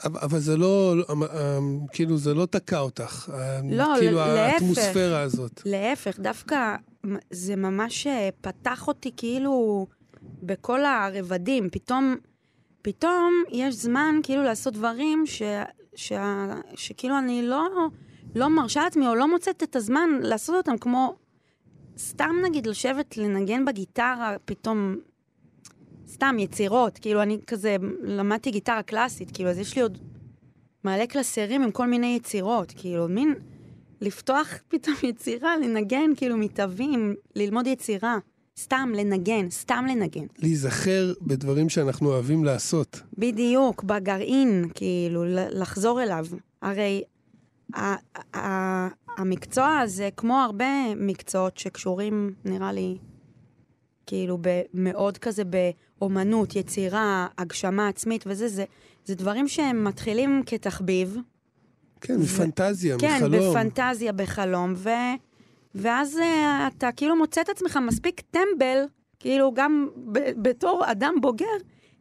אבל, 0.05 0.39
זה 0.39 0.57
לא, 0.57 0.95
אה, 1.09 1.59
כאילו, 1.91 2.17
זה 2.17 2.33
לא 2.33 2.45
תקע 2.45 2.79
אותך. 2.79 3.29
אה, 3.33 3.59
לא, 3.71 3.93
כאילו, 3.99 4.17
להפך. 4.17 4.53
האטמוספירה 4.53 5.21
הזאת. 5.21 5.61
להפך, 5.65 6.19
דווקא 6.19 6.75
זה 7.31 7.55
ממש 7.55 8.07
אה, 8.07 8.29
פתח 8.41 8.87
אותי 8.87 9.11
כאילו 9.17 9.87
בכל 10.43 10.85
הרבדים. 10.85 11.69
פתאום, 11.71 12.15
פתאום 12.81 13.43
יש 13.51 13.75
זמן 13.75 14.19
כאילו 14.23 14.43
לעשות 14.43 14.73
דברים 14.73 15.23
ש, 15.25 15.41
ש, 15.95 16.13
שכאילו 16.75 17.17
אני 17.17 17.41
לא, 17.41 17.67
לא 18.35 18.47
מרשה 18.47 18.83
לעצמי 18.83 19.07
או 19.07 19.15
לא 19.15 19.31
מוצאת 19.31 19.63
את 19.63 19.75
הזמן 19.75 20.09
לעשות 20.21 20.55
אותם, 20.55 20.77
כמו 20.77 21.15
סתם 21.97 22.35
נגיד 22.45 22.67
לשבת 22.67 23.17
לנגן 23.17 23.65
בגיטרה, 23.65 24.35
פתאום... 24.45 24.95
סתם 26.07 26.35
יצירות, 26.39 26.97
כאילו 26.97 27.21
אני 27.21 27.37
כזה 27.47 27.75
למדתי 28.03 28.51
גיטרה 28.51 28.83
קלאסית, 28.83 29.31
כאילו 29.31 29.49
אז 29.49 29.59
יש 29.59 29.75
לי 29.75 29.81
עוד 29.81 29.97
מלא 30.83 31.05
קלסרים 31.05 31.61
עם 31.63 31.71
כל 31.71 31.87
מיני 31.87 32.15
יצירות, 32.15 32.73
כאילו 32.77 33.07
מין 33.07 33.33
לפתוח 34.01 34.47
פתאום 34.69 34.95
יצירה, 35.03 35.57
לנגן 35.57 36.15
כאילו 36.15 36.37
מתאבים, 36.37 37.15
ללמוד 37.35 37.67
יצירה, 37.67 38.17
סתם 38.59 38.91
לנגן, 38.95 39.49
סתם 39.49 39.85
לנגן. 39.89 40.25
להיזכר 40.39 41.13
בדברים 41.21 41.69
שאנחנו 41.69 42.09
אוהבים 42.09 42.43
לעשות. 42.43 43.01
בדיוק, 43.17 43.83
בגרעין, 43.83 44.69
כאילו, 44.73 45.23
לחזור 45.51 46.03
אליו. 46.03 46.25
הרי 46.61 47.03
המקצוע 49.17 49.79
הזה, 49.79 50.09
כמו 50.17 50.37
הרבה 50.37 50.95
מקצועות 50.95 51.57
שקשורים, 51.57 52.33
נראה 52.45 52.71
לי, 52.71 52.97
כאילו, 54.05 54.37
מאוד 54.73 55.17
כזה 55.17 55.43
באומנות, 55.99 56.55
יצירה, 56.55 57.27
הגשמה 57.37 57.87
עצמית 57.87 58.23
וזה, 58.27 58.47
זה, 58.47 58.65
זה 59.05 59.15
דברים 59.15 59.47
שהם 59.47 59.83
מתחילים 59.83 60.43
כתחביב, 60.45 61.17
כן, 62.01 62.21
בפנטזיה, 62.21 62.97
כן, 62.99 63.15
מחלום. 63.15 63.55
בפנטזיה, 63.55 64.11
בחלום, 64.11 64.73
ו... 64.75 64.89
ואז 65.75 66.15
uh, 66.17 66.21
אתה 66.77 66.89
כאילו 66.95 67.15
מוצא 67.15 67.41
את 67.41 67.49
עצמך 67.49 67.79
מספיק 67.87 68.21
טמבל, 68.31 68.83
כאילו 69.19 69.51
גם 69.53 69.87
ב- 70.11 70.49
בתור 70.49 70.83
אדם 70.85 71.13
בוגר, 71.21 71.45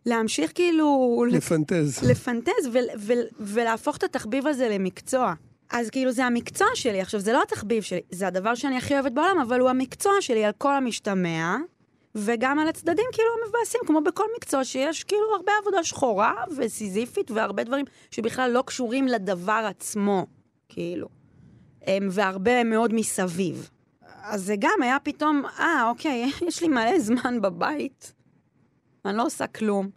להמשיך 0.07 0.53
כאילו... 0.55 1.25
לפנטז. 1.31 2.11
לפנטז 2.11 2.67
ו- 2.73 2.79
ו- 2.99 3.29
ולהפוך 3.41 3.97
את 3.97 4.03
התחביב 4.03 4.47
הזה 4.47 4.69
למקצוע. 4.69 5.35
אז 5.71 5.91
כאילו 5.91 6.13
זה 6.13 6.25
המקצוע 6.25 6.67
שלי. 6.75 7.01
עכשיו, 7.01 7.21
זה 7.21 7.33
לא 7.33 7.43
התחביב 7.43 7.83
שלי, 7.83 8.01
זה 8.11 8.27
הדבר 8.27 8.55
שאני 8.55 8.77
הכי 8.79 8.95
אוהבת 8.95 9.13
בעולם, 9.13 9.39
אבל 9.43 9.61
הוא 9.61 9.71
המקצוע 9.71 10.13
שלי 10.21 10.45
על 10.45 10.53
כל 10.59 10.75
המשתמע, 10.75 11.57
וגם 12.15 12.59
על 12.59 12.69
הצדדים 12.69 13.05
כאילו 13.13 13.29
המבאסים, 13.45 13.81
כמו 13.87 14.01
בכל 14.01 14.25
מקצוע 14.37 14.65
שיש 14.65 15.05
כאילו 15.05 15.35
הרבה 15.37 15.53
עבודה 15.63 15.85
שחורה 15.85 16.35
וסיזיפית 16.57 17.31
והרבה 17.31 17.65
דברים 17.65 17.85
שבכלל 18.11 18.51
לא 18.51 18.63
קשורים 18.67 19.09
לדבר 19.09 19.67
עצמו, 19.69 20.27
כאילו. 20.69 21.09
אמ, 21.87 22.09
והרבה 22.11 22.65
מאוד 22.65 22.95
מסביב. 22.95 23.71
אז 24.23 24.43
זה 24.45 24.55
גם 24.59 24.83
היה 24.83 24.97
פתאום, 25.03 25.43
אה, 25.59 25.89
אוקיי, 25.89 26.31
יש 26.49 26.63
לי 26.63 26.69
מלא 26.69 26.99
זמן 26.99 27.41
בבית, 27.41 28.13
אני 29.05 29.17
לא 29.17 29.27
עושה 29.27 29.47
כלום. 29.47 29.91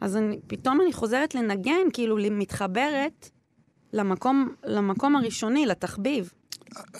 אז 0.00 0.16
אני, 0.16 0.40
פתאום 0.46 0.80
אני 0.80 0.92
חוזרת 0.92 1.34
לנגן, 1.34 1.90
כאילו 1.92 2.16
מתחברת 2.30 3.30
למקום, 3.92 4.54
למקום 4.64 5.16
הראשוני, 5.16 5.66
לתחביב. 5.66 6.32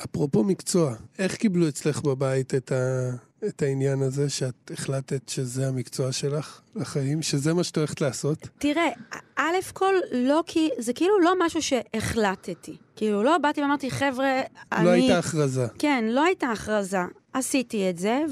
אפרופו 0.04 0.44
מקצוע, 0.44 0.94
איך 1.18 1.36
קיבלו 1.36 1.68
אצלך 1.68 2.02
בבית 2.02 2.54
את, 2.54 2.72
ה... 2.72 3.10
את 3.46 3.62
העניין 3.62 4.02
הזה 4.02 4.30
שאת 4.30 4.70
החלטת 4.72 5.28
שזה 5.28 5.68
המקצוע 5.68 6.12
שלך 6.12 6.60
לחיים, 6.74 7.22
שזה 7.22 7.54
מה 7.54 7.64
שאת 7.64 7.78
הולכת 7.78 8.00
לעשות? 8.00 8.48
תראה, 8.58 8.88
א' 9.36 9.52
כל, 9.72 9.94
לא 10.12 10.42
כי, 10.46 10.68
זה 10.78 10.92
כאילו 10.92 11.20
לא 11.20 11.34
משהו 11.46 11.62
שהחלטתי. 11.62 12.76
כאילו, 12.96 13.22
לא 13.22 13.38
באתי 13.38 13.62
ואמרתי, 13.62 13.90
חבר'ה, 13.90 14.40
אני... 14.72 14.84
לא 14.84 14.90
הייתה 14.90 15.18
הכרזה. 15.18 15.66
כן, 15.78 16.04
לא 16.08 16.24
הייתה 16.24 16.46
הכרזה. 16.46 16.98
עשיתי 17.32 17.90
את 17.90 17.98
זה, 17.98 18.22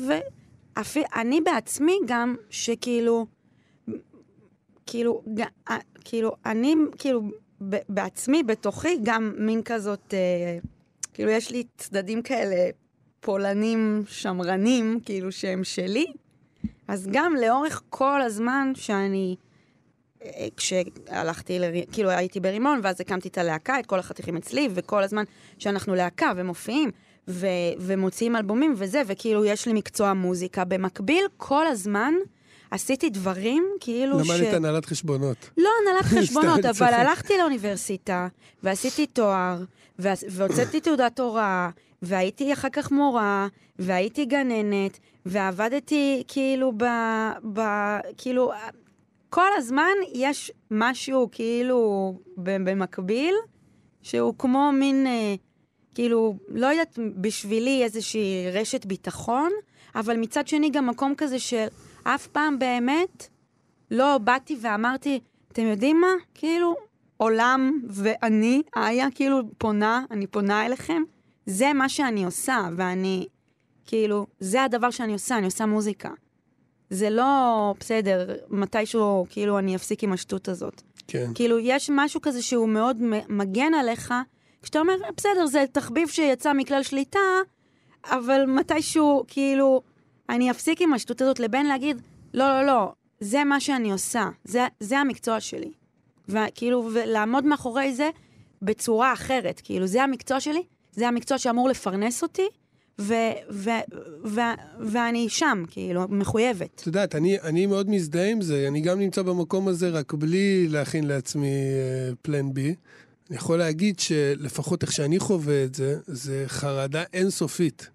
ואני 0.76 1.40
בעצמי 1.40 1.98
גם, 2.06 2.36
שכאילו, 2.50 3.26
כאילו. 4.86 5.22
כאילו, 6.04 6.32
אני, 6.46 6.74
כאילו, 6.98 7.22
בעצמי, 7.88 8.42
בתוכי, 8.42 8.98
גם 9.02 9.32
מין 9.38 9.62
כזאת, 9.64 10.14
אה, 10.14 10.58
כאילו, 11.14 11.30
יש 11.30 11.50
לי 11.50 11.64
צדדים 11.76 12.22
כאלה 12.22 12.70
פולנים 13.20 14.02
שמרנים, 14.06 15.00
כאילו, 15.04 15.32
שהם 15.32 15.64
שלי. 15.64 16.06
אז 16.88 17.08
גם 17.10 17.34
לאורך 17.40 17.82
כל 17.88 18.22
הזמן 18.22 18.72
שאני, 18.74 19.36
אה, 20.22 20.46
כשהלכתי, 20.56 21.58
ל... 21.58 21.64
כאילו, 21.92 22.10
הייתי 22.10 22.40
ברימון, 22.40 22.80
ואז 22.82 23.00
הקמתי 23.00 23.28
את 23.28 23.38
הלהקה, 23.38 23.78
את 23.78 23.86
כל 23.86 23.98
החתיכים 23.98 24.36
אצלי, 24.36 24.68
וכל 24.74 25.02
הזמן 25.02 25.24
שאנחנו 25.58 25.94
להקה 25.94 26.32
ומופיעים, 26.36 26.90
ו... 27.28 27.46
ומוציאים 27.78 28.36
אלבומים 28.36 28.74
וזה, 28.76 29.02
וכאילו, 29.06 29.44
יש 29.44 29.66
לי 29.66 29.72
מקצוע 29.72 30.12
מוזיקה. 30.12 30.64
במקביל, 30.64 31.24
כל 31.36 31.66
הזמן, 31.66 32.14
עשיתי 32.70 33.10
דברים 33.10 33.64
כאילו 33.80 34.24
ש... 34.24 34.30
למדת 34.30 34.54
הנהלת 34.54 34.84
חשבונות. 34.84 35.50
לא 35.58 35.70
הנהלת 35.82 36.04
חשבונות, 36.18 36.64
אבל 36.64 36.94
הלכתי 36.94 37.38
לאוניברסיטה, 37.38 38.28
ועשיתי 38.62 39.06
תואר, 39.06 39.62
והוצאתי 39.98 40.80
תעודת 40.80 41.20
הוראה, 41.20 41.70
והייתי 42.02 42.52
אחר 42.52 42.68
כך 42.68 42.90
מורה, 42.90 43.48
והייתי 43.78 44.24
גננת, 44.24 44.98
ועבדתי 45.26 46.22
כאילו 46.28 46.72
ב... 46.76 46.84
ב... 47.52 47.60
כאילו... 48.16 48.52
כל 49.30 49.48
הזמן 49.56 49.92
יש 50.12 50.52
משהו 50.70 51.28
כאילו 51.32 52.14
במקביל, 52.36 53.34
שהוא 54.02 54.34
כמו 54.38 54.70
מין, 54.72 55.06
אה, 55.06 55.34
כאילו, 55.94 56.36
לא 56.48 56.66
יודעת, 56.66 56.98
בשבילי 57.16 57.84
איזושהי 57.84 58.50
רשת 58.52 58.84
ביטחון, 58.84 59.50
אבל 59.94 60.16
מצד 60.16 60.48
שני 60.48 60.70
גם 60.70 60.86
מקום 60.86 61.14
כזה 61.16 61.38
של... 61.38 61.66
אף 62.04 62.26
פעם 62.26 62.58
באמת 62.58 63.28
לא 63.90 64.18
באתי 64.18 64.56
ואמרתי, 64.60 65.20
אתם 65.52 65.62
יודעים 65.62 66.00
מה? 66.00 66.12
כאילו, 66.34 66.74
עולם 67.16 67.80
ואני, 67.88 68.62
איה, 68.76 69.06
כאילו 69.14 69.40
פונה, 69.58 70.04
אני 70.10 70.26
פונה 70.26 70.66
אליכם, 70.66 71.02
זה 71.46 71.72
מה 71.72 71.88
שאני 71.88 72.24
עושה, 72.24 72.68
ואני, 72.76 73.26
כאילו, 73.86 74.26
זה 74.40 74.62
הדבר 74.62 74.90
שאני 74.90 75.12
עושה, 75.12 75.38
אני 75.38 75.46
עושה 75.46 75.66
מוזיקה. 75.66 76.10
זה 76.90 77.10
לא 77.10 77.74
בסדר, 77.80 78.36
מתישהו, 78.50 79.26
כאילו, 79.28 79.58
אני 79.58 79.76
אפסיק 79.76 80.04
עם 80.04 80.12
השטות 80.12 80.48
הזאת. 80.48 80.82
כן. 81.06 81.30
כאילו, 81.34 81.58
יש 81.58 81.90
משהו 81.94 82.20
כזה 82.20 82.42
שהוא 82.42 82.68
מאוד 82.68 82.96
מגן 83.28 83.74
עליך, 83.74 84.14
כשאתה 84.62 84.78
אומר, 84.78 84.94
בסדר, 85.16 85.46
זה 85.46 85.64
תחביב 85.72 86.08
שיצא 86.08 86.52
מכלל 86.52 86.82
שליטה, 86.82 87.18
אבל 88.04 88.44
מתישהו, 88.46 89.24
כאילו, 89.28 89.82
אני 90.30 90.50
אפסיק 90.50 90.82
עם 90.82 90.92
השטות 90.92 91.20
הזאת 91.20 91.40
לבין 91.40 91.66
להגיד, 91.66 92.02
לא, 92.34 92.48
לא, 92.48 92.66
לא, 92.66 92.92
זה 93.20 93.44
מה 93.44 93.60
שאני 93.60 93.92
עושה, 93.92 94.28
זה, 94.44 94.66
זה 94.80 94.98
המקצוע 94.98 95.40
שלי. 95.40 95.72
וכאילו, 96.28 96.90
ולעמוד 96.94 97.44
מאחורי 97.44 97.94
זה 97.94 98.10
בצורה 98.62 99.12
אחרת. 99.12 99.60
כאילו, 99.64 99.86
זה 99.86 100.02
המקצוע 100.02 100.40
שלי, 100.40 100.62
זה 100.92 101.08
המקצוע 101.08 101.38
שאמור 101.38 101.68
לפרנס 101.68 102.22
אותי, 102.22 102.48
ו- 103.00 103.14
ו- 103.50 103.70
ו- 104.24 104.56
ואני 104.80 105.28
שם, 105.28 105.64
כאילו, 105.70 106.04
מחויבת. 106.08 106.80
את 106.80 106.86
יודעת, 106.86 107.14
אני, 107.14 107.40
אני 107.40 107.66
מאוד 107.66 107.90
מזדהה 107.90 108.30
עם 108.30 108.40
זה, 108.40 108.64
אני 108.68 108.80
גם 108.80 108.98
נמצא 108.98 109.22
במקום 109.22 109.68
הזה 109.68 109.90
רק 109.90 110.14
בלי 110.14 110.68
להכין 110.68 111.06
לעצמי 111.06 111.54
פלן 112.22 112.48
uh, 112.48 112.52
בי. 112.52 112.74
אני 113.30 113.36
יכול 113.36 113.58
להגיד 113.58 113.98
שלפחות 113.98 114.82
איך 114.82 114.92
שאני 114.92 115.18
חווה 115.18 115.64
את 115.64 115.74
זה, 115.74 115.98
זה 116.06 116.44
חרדה 116.46 117.02
אינסופית. 117.12 117.90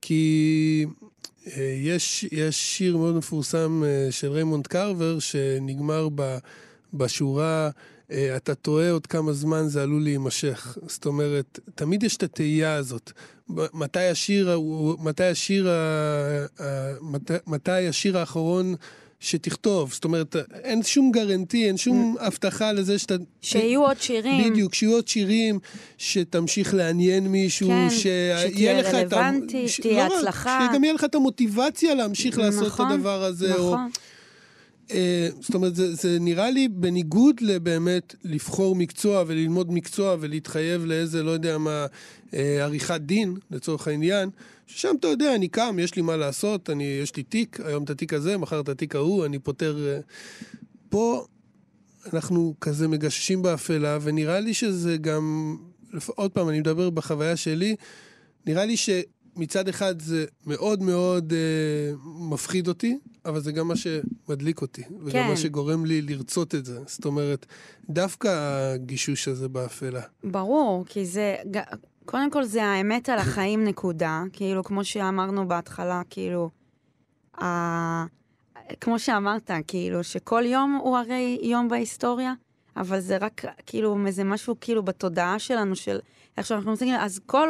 כי 0.00 0.86
יש, 1.82 2.26
יש 2.32 2.76
שיר 2.76 2.96
מאוד 2.96 3.14
מפורסם 3.14 3.82
אה, 3.86 4.12
של 4.12 4.32
ריימונד 4.32 4.66
קרבר, 4.66 5.18
שנגמר 5.18 6.08
ב, 6.14 6.38
בשורה, 6.94 7.70
אה, 8.10 8.36
אתה 8.36 8.54
טועה 8.54 8.90
עוד 8.90 9.06
כמה 9.06 9.32
זמן 9.32 9.68
זה 9.68 9.82
עלול 9.82 10.02
להימשך. 10.02 10.78
זאת 10.86 11.06
אומרת, 11.06 11.60
תמיד 11.74 12.02
יש 12.02 12.16
את 12.16 12.22
התהייה 12.22 12.74
הזאת. 12.74 13.12
מתי 13.74 14.08
השיר, 14.08 14.60
מתי 14.98 15.24
השיר, 15.24 15.68
מתי 17.46 17.88
השיר 17.88 18.18
האחרון 18.18 18.74
שתכתוב. 19.20 19.92
זאת 19.92 20.04
אומרת, 20.04 20.36
אין 20.64 20.82
שום 20.82 21.10
גרנטי, 21.12 21.66
אין 21.66 21.76
שום 21.76 22.16
הבטחה 22.20 22.72
לזה 22.72 22.98
שאתה... 22.98 23.14
שיהיו 23.42 23.82
עוד 23.82 24.00
שירים. 24.00 24.50
בדיוק, 24.50 24.74
שיהיו 24.74 24.92
עוד 24.92 25.08
שירים, 25.08 25.58
שתמשיך 25.98 26.74
לעניין 26.74 27.26
מישהו, 27.26 27.68
כן, 27.68 27.88
שתהיה 27.90 28.80
רלוונטי, 28.80 29.68
שתהיה 29.68 30.08
לא 30.08 30.18
הצלחה. 30.18 30.68
שגם 30.70 30.84
יהיה 30.84 30.94
לך 30.94 31.04
את 31.04 31.14
המוטיבציה 31.14 31.94
להמשיך 31.94 32.34
נכון, 32.34 32.44
לעשות 32.44 32.74
את 32.74 32.80
הדבר 32.80 33.24
הזה. 33.24 33.50
נכון. 33.50 33.62
או, 33.62 33.76
זאת 35.40 35.54
אומרת, 35.54 35.76
זה, 35.76 35.94
זה 35.94 36.18
נראה 36.20 36.50
לי 36.50 36.68
בניגוד 36.68 37.40
לבאמת 37.40 38.14
לבחור 38.24 38.76
מקצוע 38.76 39.24
וללמוד 39.26 39.72
מקצוע 39.72 40.16
ולהתחייב 40.20 40.84
לאיזה, 40.84 41.22
לא 41.22 41.30
יודע 41.30 41.58
מה, 41.58 41.86
אה, 42.34 42.64
עריכת 42.64 43.00
דין, 43.00 43.36
לצורך 43.50 43.88
העניין, 43.88 44.30
ששם 44.66 44.94
אתה 45.00 45.08
יודע, 45.08 45.34
אני 45.34 45.48
קם, 45.48 45.76
יש 45.78 45.96
לי 45.96 46.02
מה 46.02 46.16
לעשות, 46.16 46.70
אני, 46.70 46.84
יש 46.84 47.16
לי 47.16 47.22
תיק, 47.22 47.60
היום 47.60 47.84
את 47.84 47.90
התיק 47.90 48.12
הזה, 48.12 48.36
מחר 48.36 48.60
את 48.60 48.68
התיק 48.68 48.94
ההוא, 48.94 49.24
אני 49.24 49.38
פותר... 49.38 49.86
אה, 49.86 50.00
פה 50.88 51.26
אנחנו 52.12 52.54
כזה 52.60 52.88
מגששים 52.88 53.42
באפלה, 53.42 53.98
ונראה 54.02 54.40
לי 54.40 54.54
שזה 54.54 54.96
גם, 54.96 55.56
עוד 56.06 56.30
פעם, 56.30 56.48
אני 56.48 56.60
מדבר 56.60 56.90
בחוויה 56.90 57.36
שלי, 57.36 57.76
נראה 58.46 58.64
לי 58.64 58.76
ש... 58.76 58.90
מצד 59.36 59.68
אחד 59.68 60.00
זה 60.02 60.24
מאוד 60.46 60.82
מאוד 60.82 61.32
אה, 61.32 61.96
מפחיד 62.04 62.68
אותי, 62.68 62.98
אבל 63.24 63.40
זה 63.40 63.52
גם 63.52 63.68
מה 63.68 63.74
שמדליק 63.76 64.62
אותי. 64.62 64.82
כן. 64.82 64.94
וגם 65.04 65.28
מה 65.28 65.36
שגורם 65.36 65.84
לי 65.84 66.02
לרצות 66.02 66.54
את 66.54 66.64
זה. 66.64 66.80
זאת 66.86 67.04
אומרת, 67.04 67.46
דוקא 67.90 68.28
הגישוש 68.74 69.28
הזה 69.28 69.48
באפלה. 69.48 70.02
ברור, 70.24 70.84
כי 70.88 71.06
זה... 71.06 71.36
קודם 72.04 72.30
כל 72.30 72.44
זה 72.44 72.64
האמת 72.64 73.08
על 73.08 73.18
החיים 73.18 73.64
נקודה. 73.68 74.22
כאילו, 74.32 74.64
כמו 74.64 74.84
שאמרנו 74.84 75.48
בהתחלה, 75.48 76.02
כאילו... 76.10 76.50
ה... 77.42 77.46
כמו 78.80 78.98
שאמרת, 78.98 79.50
כאילו, 79.66 80.04
שכל 80.04 80.42
יום 80.46 80.80
הוא 80.82 80.96
הרי 80.96 81.38
יום 81.42 81.68
בהיסטוריה, 81.68 82.34
אבל 82.76 83.00
זה 83.00 83.16
רק, 83.16 83.44
כאילו, 83.66 83.96
איזה 84.06 84.24
משהו, 84.24 84.54
כאילו, 84.60 84.82
בתודעה 84.82 85.38
שלנו, 85.38 85.76
של 85.76 85.98
איך 86.36 86.46
שאנחנו 86.46 86.72
מסתכלים, 86.72 86.94
אז 86.94 87.20
כל... 87.26 87.48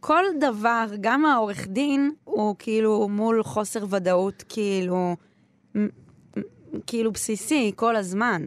כל 0.00 0.24
דבר, 0.40 0.86
גם 1.00 1.24
העורך 1.24 1.66
דין, 1.66 2.10
הוא 2.24 2.56
כאילו 2.58 3.08
מול 3.08 3.42
חוסר 3.42 3.84
ודאות, 3.90 4.44
כאילו, 4.48 5.16
כאילו 6.86 7.12
בסיסי 7.12 7.72
כל 7.76 7.96
הזמן. 7.96 8.46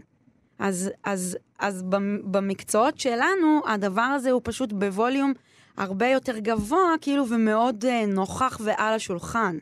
אז, 0.59 0.91
אז, 1.03 1.37
אז 1.59 1.83
במקצועות 2.23 2.99
שלנו, 2.99 3.61
הדבר 3.67 4.01
הזה 4.01 4.31
הוא 4.31 4.41
פשוט 4.43 4.73
בווליום 4.73 5.33
הרבה 5.77 6.07
יותר 6.07 6.37
גבוה, 6.37 6.95
כאילו, 7.01 7.29
ומאוד 7.29 7.85
uh, 7.85 8.07
נוכח 8.07 8.57
ועל 8.63 8.93
השולחן. 8.93 9.57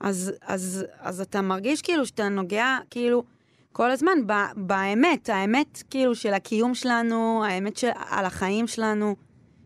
אז, 0.00 0.32
אז, 0.42 0.84
אז 0.98 1.20
אתה 1.20 1.42
מרגיש 1.42 1.82
כאילו 1.82 2.06
שאתה 2.06 2.28
נוגע, 2.28 2.78
כאילו, 2.90 3.24
כל 3.72 3.90
הזמן, 3.90 4.26
ב, 4.26 4.32
באמת, 4.56 5.28
האמת 5.28 5.82
כאילו 5.90 6.14
של 6.14 6.34
הקיום 6.34 6.74
שלנו, 6.74 7.44
האמת 7.44 7.76
של, 7.76 7.90
על 8.10 8.24
החיים 8.24 8.66
שלנו, 8.66 9.16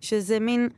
שזה 0.01 0.41
מין, 0.41 0.69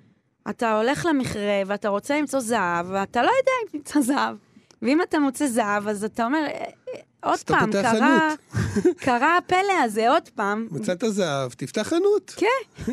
אתה 0.50 0.76
הולך 0.76 1.06
למכרה 1.06 1.62
ואתה 1.66 1.88
רוצה 1.88 2.18
למצוא 2.18 2.40
זהב, 2.40 2.86
ואתה 2.90 3.22
לא 3.22 3.30
יודע 3.40 3.52
אם 3.64 3.78
תמצא 3.78 4.00
זהב. 4.00 4.36
ואם 4.82 5.02
אתה 5.02 5.18
מוצא 5.18 5.46
זהב, 5.46 5.88
אז 5.88 6.04
אתה 6.04 6.24
אומר, 6.24 6.38
"אה, 6.46 6.64
אה, 6.94 7.00
עוד 7.30 7.38
פעם, 7.46 7.72
קרה, 7.72 8.34
קרה 9.06 9.36
הפלא 9.36 9.58
הזה, 9.84 10.10
עוד 10.10 10.28
פעם. 10.34 10.68
מצאת 10.70 11.04
זהב, 11.08 11.52
תפתח 11.52 11.82
חנות. 11.82 12.34
כן, 12.36 12.92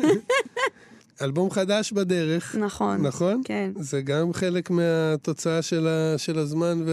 אלבום 1.22 1.50
חדש 1.50 1.92
בדרך, 1.92 2.56
נכון. 2.56 3.06
נכון? 3.06 3.42
כן. 3.44 3.70
זה 3.80 4.02
גם 4.02 4.32
חלק 4.32 4.70
מהתוצאה 4.70 5.62
של, 5.62 5.86
ה, 5.88 6.18
של 6.18 6.38
הזמן 6.38 6.82
וה... 6.86 6.92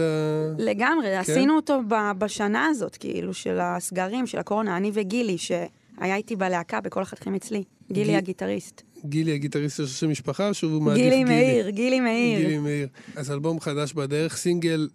לגמרי, 0.58 1.06
כן? 1.06 1.18
עשינו 1.18 1.56
אותו 1.56 1.80
ב- 1.88 2.12
בשנה 2.18 2.66
הזאת, 2.66 2.96
כאילו, 2.96 3.34
של 3.34 3.58
הסגרים, 3.60 4.26
של 4.26 4.38
הקורונה, 4.38 4.76
אני 4.76 4.90
וגילי, 4.94 5.38
שהיה 5.38 6.16
איתי 6.16 6.36
בלהקה 6.36 6.80
בכל 6.80 7.02
החתכים 7.02 7.34
אצלי. 7.34 7.64
גילי 7.92 8.04
גיל- 8.06 8.16
הגיטריסט. 8.16 8.82
גילי 9.04 9.34
הגיטריסט 9.34 9.76
של 9.76 9.86
שם 9.86 10.10
משפחה, 10.10 10.48
או 10.48 10.54
שהוא 10.54 10.82
מעדיף 10.82 11.02
גילי? 11.02 11.24
מאיר, 11.24 11.68
גילי 11.70 12.00
מאיר. 12.00 12.38
גילי 12.40 12.58
מאיר. 12.58 12.88
אז 13.16 13.30
אלבום 13.30 13.60
חדש 13.60 13.92
בדרך, 13.92 14.36
סינגל, 14.36 14.88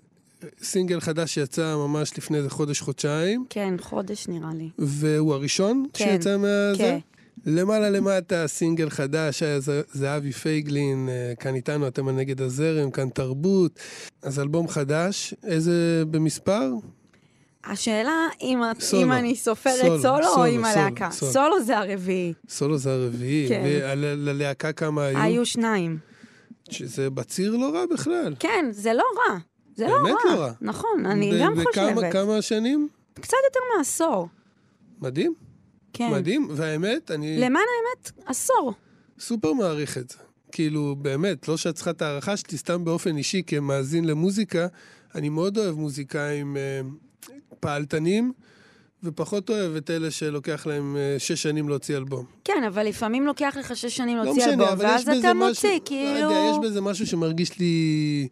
סינגל 0.64 1.00
חדש 1.00 1.34
שיצא 1.34 1.76
ממש 1.76 2.18
לפני 2.18 2.38
איזה 2.38 2.50
חודש-חודשיים, 2.50 3.46
כן, 3.50 3.74
חודש 3.80 4.28
נראה 4.28 4.50
לי. 4.58 4.70
והוא 4.80 5.34
הראשון 5.34 5.86
כן, 5.94 6.06
שיצא 6.12 6.38
מהזה. 6.38 6.78
כן. 6.78 6.98
למעלה 7.46 7.90
למטה, 7.90 8.48
סינגל 8.48 8.90
חדש, 8.90 9.44
היה 9.44 9.60
ז- 9.60 9.70
זהבי 9.92 10.32
פייגלין, 10.32 11.10
אה, 11.10 11.34
כאן 11.40 11.56
איתנו, 11.56 11.88
אתם 11.88 12.10
נגד 12.10 12.42
הזרם, 12.42 12.92
כאן 12.92 13.10
תרבות. 13.10 13.80
אז 14.22 14.40
אלבום 14.40 14.68
חדש, 14.68 15.34
איזה 15.44 16.04
במספר? 16.12 16.72
השאלה 17.70 18.28
אם, 18.42 18.60
סולו. 18.80 19.04
אם 19.04 19.12
אני 19.12 19.36
סופרת 19.36 19.74
סולו, 19.82 20.02
סולו, 20.02 20.28
או 20.28 20.34
סולו, 20.34 20.46
עם 20.46 20.64
סולו, 20.66 20.68
הלהקה. 20.68 21.12
סולו. 21.12 21.32
סולו 21.32 21.64
זה 21.64 21.78
הרביעי. 21.78 22.34
סולו 22.50 22.78
זה 22.78 22.94
הרביעי, 22.94 23.46
כן. 23.50 23.62
וללהקה 23.66 24.72
כמה 24.74 25.04
היו? 25.06 25.20
היו 25.22 25.46
שניים. 25.46 25.98
שזה 26.70 27.10
בציר 27.10 27.56
לא 27.58 27.72
רע 27.74 27.86
בכלל. 27.94 28.36
כן, 28.40 28.66
זה 28.72 28.94
לא 28.94 29.04
רע. 29.30 29.38
זה 29.76 29.88
לא 29.88 29.94
רע. 29.94 30.04
באמת 30.04 30.16
לא 30.26 30.40
רע. 30.40 30.52
נכון, 30.62 31.06
אני 31.06 31.40
גם 31.42 31.54
וכמה- 31.54 31.64
חושבת. 31.64 32.14
כמה 32.14 32.42
שנים? 32.42 32.88
קצת 33.14 33.38
יותר 33.50 33.60
מעשור. 33.78 34.28
מדהים, 35.02 35.34
כן. 35.94 36.10
מדהים, 36.12 36.48
והאמת, 36.52 37.12
אני 37.12 37.38
למען 37.38 37.46
האמת, 37.78 38.12
עשור. 38.26 38.74
סופר 39.20 39.54
מעריך 39.54 39.98
את 39.98 40.10
זה. 40.10 40.18
כאילו, 40.52 40.96
באמת, 41.02 41.48
לא 41.48 41.58
שאת 41.58 41.76
צריכה 41.76 41.92
את 41.92 42.02
הערכה 42.02 42.38
שלי, 42.38 42.58
סתם 42.58 42.86
באופן 42.86 43.18
אישי, 43.18 43.42
כמאזין 43.48 44.06
למוזיקה, 44.06 44.68
אני 45.16 45.30
מאוד 45.30 45.58
אוהב 45.58 45.76
מוזיקאים 45.76 46.58
אה, 46.58 46.82
פעלתנים, 47.60 48.34
ופחות 49.04 49.50
אוהב 49.50 49.76
את 49.76 49.90
אלה 49.90 50.12
שלוקח 50.12 50.68
להם 50.68 50.98
אה, 50.98 51.16
שש 51.20 51.44
שנים 51.44 51.70
להוציא 51.70 51.98
אלבום. 51.98 52.26
כן, 52.44 52.64
אבל 52.68 52.88
לפעמים 52.88 53.26
לוקח 53.26 53.58
לך 53.60 53.76
שש 53.76 53.98
שנים 53.98 54.18
לא 54.18 54.24
להוציא 54.24 54.48
משנה, 54.48 54.64
אלבום, 54.64 54.80
ואז 54.80 55.02
אתה 55.02 55.34
משהו, 55.34 55.48
מוציא, 55.48 55.70
לא 55.70 55.80
כאילו... 55.86 56.20
יודע, 56.20 56.52
יש 56.52 56.58
בזה 56.64 56.82
משהו 56.82 57.08
שמרגיש 57.08 57.60
לי 57.60 58.28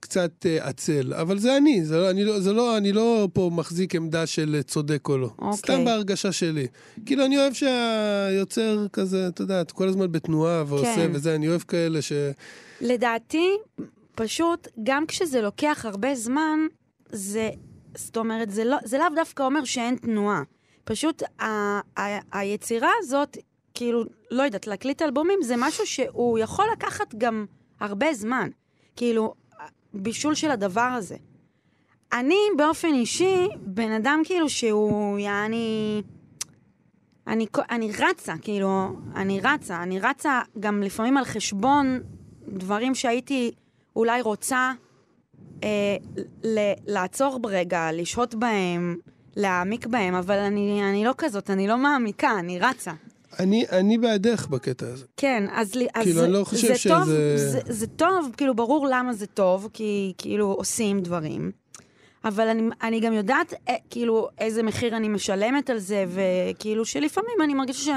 קצת 0.00 0.46
אה, 0.46 0.68
עצל. 0.68 1.14
אבל 1.14 1.38
זה 1.38 1.56
אני, 1.56 1.84
זה 1.84 1.96
לא, 1.96 2.10
אני, 2.10 2.24
לא, 2.24 2.40
זה 2.40 2.52
לא, 2.52 2.76
אני 2.76 2.92
לא 2.92 3.28
פה 3.32 3.50
מחזיק 3.52 3.94
עמדה 3.94 4.26
של 4.26 4.54
אה, 4.54 4.62
צודק 4.62 5.08
או 5.08 5.18
לא. 5.18 5.30
אוקיי. 5.38 5.58
סתם 5.58 5.84
בהרגשה 5.84 6.32
שלי. 6.32 6.66
כאילו, 7.06 7.24
אני 7.24 7.38
אוהב 7.38 7.52
שהיוצר 7.52 8.86
כזה, 8.92 9.28
אתה 9.28 9.42
יודע, 9.42 9.64
כל 9.64 9.88
הזמן 9.88 10.12
בתנועה 10.12 10.64
ועושה 10.66 10.94
כן. 10.94 11.10
וזה, 11.14 11.34
אני 11.34 11.48
אוהב 11.48 11.60
כאלה 11.60 12.02
ש... 12.02 12.12
לדעתי, 12.80 13.48
פשוט, 14.14 14.68
גם 14.82 15.06
כשזה 15.06 15.40
לוקח 15.40 15.84
הרבה 15.88 16.14
זמן, 16.14 16.58
זה, 17.12 17.50
זאת 17.96 18.16
אומרת, 18.16 18.50
זה, 18.50 18.64
לא, 18.64 18.76
זה 18.84 18.98
לאו 18.98 19.06
דווקא 19.14 19.42
אומר 19.42 19.64
שאין 19.64 19.96
תנועה. 19.96 20.42
פשוט 20.84 21.22
ה, 21.40 21.44
ה, 22.00 22.02
היצירה 22.38 22.90
הזאת, 22.98 23.36
כאילו, 23.74 24.04
לא 24.30 24.42
יודעת, 24.42 24.66
להקליט 24.66 25.02
אלבומים 25.02 25.38
זה 25.42 25.54
משהו 25.58 25.86
שהוא 25.86 26.38
יכול 26.38 26.64
לקחת 26.72 27.14
גם 27.14 27.46
הרבה 27.80 28.14
זמן. 28.14 28.48
כאילו, 28.96 29.34
בישול 29.94 30.34
של 30.34 30.50
הדבר 30.50 30.80
הזה. 30.80 31.16
אני 32.12 32.38
באופן 32.56 32.94
אישי, 32.94 33.48
בן 33.60 33.92
אדם 33.92 34.22
כאילו 34.24 34.48
שהוא, 34.48 35.18
יעני... 35.18 36.02
אני, 37.26 37.46
אני 37.70 37.92
רצה, 37.98 38.34
כאילו, 38.42 38.96
אני 39.14 39.40
רצה, 39.40 39.82
אני 39.82 40.00
רצה 40.00 40.40
גם 40.60 40.82
לפעמים 40.82 41.16
על 41.16 41.24
חשבון 41.24 42.00
דברים 42.48 42.94
שהייתי 42.94 43.52
אולי 43.96 44.20
רוצה 44.20 44.72
אה, 45.64 45.68
ל- 46.44 46.72
לעצור 46.86 47.38
ברגע, 47.38 47.92
לשהות 47.92 48.34
בהם, 48.34 48.96
להעמיק 49.36 49.86
בהם, 49.86 50.14
אבל 50.14 50.38
אני, 50.38 50.90
אני 50.90 51.04
לא 51.04 51.14
כזאת, 51.18 51.50
אני 51.50 51.68
לא 51.68 51.78
מעמיקה, 51.78 52.38
אני 52.38 52.58
רצה. 52.58 52.92
אני, 53.40 53.64
אני 53.72 53.98
בעדך 53.98 54.46
בקטע 54.50 54.86
הזה. 54.86 55.04
כן, 55.16 55.44
אז, 55.52 55.72
אז 55.94 56.02
כאילו, 56.04 56.24
אני 56.24 56.32
לא 56.32 56.44
חושב 56.44 56.66
זה 56.68 56.78
שזה- 56.78 56.94
טוב, 56.94 57.04
זה, 57.36 57.60
זה 57.68 57.86
טוב, 57.86 58.30
כאילו, 58.36 58.54
ברור 58.54 58.86
למה 58.90 59.12
זה 59.12 59.26
טוב, 59.26 59.68
כי 59.72 60.12
כאילו 60.18 60.46
עושים 60.52 61.00
דברים. 61.00 61.50
אבל 62.24 62.48
אני, 62.48 62.62
אני 62.82 63.00
גם 63.00 63.12
יודעת, 63.12 63.54
אה, 63.68 63.74
כאילו, 63.90 64.28
איזה 64.38 64.62
מחיר 64.62 64.96
אני 64.96 65.08
משלמת 65.08 65.70
על 65.70 65.78
זה, 65.78 66.04
וכאילו, 66.08 66.84
שלפעמים 66.84 67.36
אני 67.44 67.54
מרגישה 67.54 67.82
ש... 67.82 67.88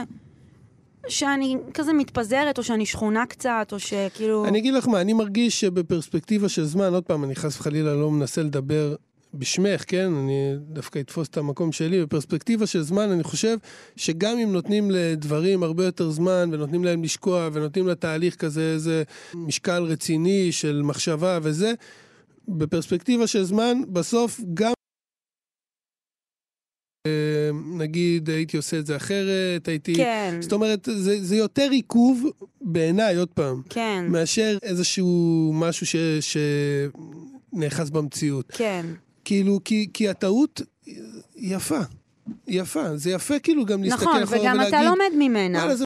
שאני 1.07 1.57
כזה 1.73 1.93
מתפזרת, 1.93 2.57
או 2.57 2.63
שאני 2.63 2.85
שכונה 2.85 3.25
קצת, 3.25 3.69
או 3.71 3.79
שכאילו... 3.79 4.45
אני 4.45 4.59
אגיד 4.59 4.73
לך 4.73 4.87
מה, 4.87 5.01
אני 5.01 5.13
מרגיש 5.13 5.59
שבפרספקטיבה 5.59 6.49
של 6.49 6.63
זמן, 6.63 6.93
עוד 6.93 7.03
פעם, 7.03 7.23
אני 7.23 7.35
חס 7.35 7.59
וחלילה 7.59 7.93
לא 7.93 8.11
מנסה 8.11 8.43
לדבר 8.43 8.95
בשמך, 9.33 9.83
כן? 9.87 10.13
אני 10.13 10.55
דווקא 10.59 10.99
אתפוס 10.99 11.27
את 11.27 11.37
המקום 11.37 11.71
שלי. 11.71 12.01
בפרספקטיבה 12.01 12.67
של 12.67 12.81
זמן, 12.81 13.11
אני 13.11 13.23
חושב 13.23 13.57
שגם 13.95 14.37
אם 14.37 14.53
נותנים 14.53 14.91
לדברים 14.91 15.63
הרבה 15.63 15.85
יותר 15.85 16.09
זמן, 16.09 16.49
ונותנים 16.51 16.83
להם 16.83 17.03
לשקוע, 17.03 17.49
ונותנים 17.53 17.87
לתהליך 17.87 18.35
כזה 18.35 18.71
איזה 18.73 19.03
משקל 19.33 19.83
רציני 19.83 20.51
של 20.51 20.81
מחשבה 20.83 21.39
וזה, 21.41 21.73
בפרספקטיבה 22.47 23.27
של 23.27 23.43
זמן, 23.43 23.81
בסוף 23.89 24.41
גם... 24.53 24.73
נגיד, 27.77 28.29
הייתי 28.29 28.57
עושה 28.57 28.79
את 28.79 28.85
זה 28.85 28.95
אחרת, 28.95 29.67
הייתי... 29.67 29.95
כן, 29.95 30.37
זאת 30.41 30.53
אומרת, 30.53 30.89
זה, 30.95 31.23
זה 31.23 31.35
יותר 31.35 31.69
עיכוב, 31.71 32.23
בעיניי, 32.61 33.15
עוד 33.15 33.29
פעם, 33.29 33.61
כן, 33.69 34.05
מאשר 34.09 34.57
איזשהו 34.63 35.51
משהו 35.55 35.85
ש, 35.85 35.95
שנאחז 37.53 37.89
במציאות. 37.89 38.51
כן. 38.55 38.85
כאילו, 39.25 39.59
כי, 39.65 39.87
כי 39.93 40.09
הטעות 40.09 40.61
יפה. 41.35 41.79
יפה. 42.47 42.97
זה 42.97 43.11
יפה 43.11 43.39
כאילו 43.39 43.65
גם 43.65 43.83
להסתכל 43.83 44.05
נכון, 44.05 44.23
אחורה 44.23 44.39
וגם 44.41 44.53
ולהגיד... 44.55 44.73
אתה 44.73 44.83
לומד 44.83 45.11
ממנה. 45.29 45.57
"וואלה, 45.57 45.75
זה 45.75 45.83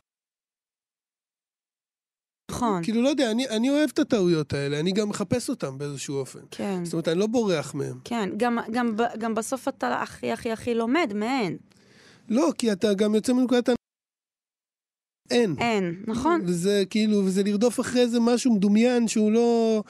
נכון, 2.63 2.84
כאילו, 2.84 3.02
לא 3.02 3.10
יודע, 3.10 3.32
אני, 3.32 3.49
אני 3.49 3.69
אוהב 3.69 3.89
את 3.93 3.99
הטעויות 3.99 4.54
האלה, 4.54 4.80
אני 4.80 4.91
גם 4.91 5.10
מחפש 5.10 5.49
אותן 5.49 5.78
באיזשהו 5.78 6.15
אופן. 6.15 6.39
כן. 6.52 6.86
זאת 6.86 6.93
אומרת, 6.93 7.08
אני 7.08 7.19
לא 7.19 7.28
בורח 7.28 7.76
מהן. 7.76 7.97
כן, 8.04 8.30
גם, 8.38 8.58
גם, 8.71 8.95
גם 9.17 9.36
בסוף 9.36 9.67
אתה 9.67 10.02
הכי 10.02 10.32
הכי 10.32 10.52
הכי 10.52 10.76
לומד 10.76 11.12
מהן. 11.15 11.58
לא, 12.30 12.52
כי 12.58 12.71
אתה 12.71 12.93
גם 12.93 13.15
יוצא 13.15 13.34
מנקודת. 13.34 13.69
אין. 15.32 15.56
אין, 15.60 16.04
נכון? 16.08 16.41
וזה 16.45 16.84
כאילו, 16.89 17.17
וזה 17.26 17.43
לרדוף 17.43 17.80
אחרי 17.80 18.02
איזה 18.02 18.19
משהו 18.19 18.54
מדומיין 18.54 19.08
שהוא 19.08 19.32
לא... 19.32 19.84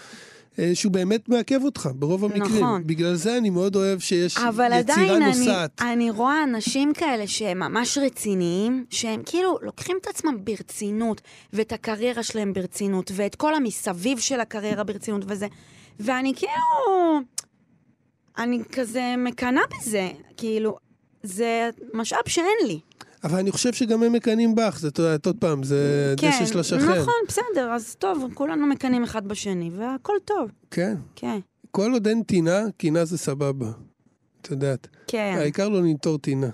אה, 0.60 0.72
שהוא 0.74 0.92
באמת 0.92 1.30
מעכב 1.30 1.64
אותך, 1.64 1.90
ברוב 1.96 2.26
המקרים. 2.26 2.64
נכון. 2.64 2.88
בגלל 2.88 3.16
זה 3.16 3.38
אני 3.38 3.50
מאוד 3.50 3.76
אוהב 3.76 4.00
שיש 4.00 4.38
אבל 4.38 4.72
יצירה 4.74 4.78
עדיין 4.78 5.24
אני, 5.24 5.40
נוסעת. 5.40 5.82
אני 5.82 6.10
רואה 6.10 6.44
אנשים 6.44 6.94
כאלה 6.94 7.28
שהם 7.28 7.60
ממש 7.60 7.98
רציניים, 7.98 8.86
שהם 8.90 9.22
כאילו 9.26 9.58
לוקחים 9.62 9.98
את 10.02 10.08
עצמם 10.08 10.38
ברצינות, 10.44 11.22
ואת 11.54 11.72
הקריירה 11.72 12.24
שלהם 12.24 12.54
ברצינות, 12.54 13.12
ואת 13.16 13.36
כל 13.36 13.56
המסביב 13.56 14.20
של 14.20 14.40
הקריירה 14.40 14.84
ברצינות 14.84 15.24
וזה. 15.28 15.48
ואני 16.00 16.34
כאילו... 16.36 17.20
אני 18.38 18.60
כזה 18.72 19.16
מקנאה 19.18 19.62
בזה, 19.80 20.12
כאילו, 20.38 20.78
זה 21.24 21.70
משאב 21.94 22.20
שאין 22.28 22.68
לי. 22.68 22.80
אבל 23.24 23.40
אני 23.40 23.52
חושב 23.52 23.74
שגם 23.74 24.04
הם 24.04 24.14
מקנאים 24.14 24.56
בך, 24.56 24.78
זה, 24.80 24.88
את 24.88 25.00
יודעת, 25.00 25.26
עוד 25.26 25.38
פעם, 25.40 25.64
זה 25.64 26.14
דשא 26.18 26.46
של 26.46 26.60
השכן. 26.60 26.78
נכון, 27.00 27.14
בסדר, 27.28 27.72
אז 27.72 27.96
טוב, 27.96 28.26
כולנו 28.34 28.68
מקנאים 28.68 29.04
אחד 29.04 29.28
בשני, 29.28 29.70
והכל 29.74 30.14
טוב, 30.26 30.52
כן. 30.72 30.96
כן, 31.16 31.40
כל 31.72 31.92
עוד 31.94 32.08
אין 32.08 32.24
טינה, 32.24 32.60
קינה 32.78 33.06
זה 33.06 33.18
סבבה. 33.18 33.68
את 34.42 34.52
יודעת. 34.52 34.88
כן. 35.08 35.36
העיקר 35.38 35.70
לא 35.70 35.82
לנטור 35.82 36.18
טינה. 36.18 36.48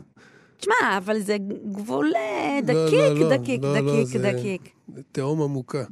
תשמע, 0.58 0.73
אבל 0.97 1.19
זה 1.19 1.38
גבול 1.71 2.12
אה, 2.15 2.60
לא, 2.63 2.73
דקיק, 2.73 2.93
לא, 2.99 3.13
לא, 3.29 3.38
דקיק, 3.38 3.62
לא, 3.63 3.73
לא, 3.79 3.82
דקיק, 3.93 4.08
זה- 4.08 4.32
דקיק. 4.34 4.62
זה 4.95 5.01
תהום 5.12 5.41
עמוקה. 5.41 5.84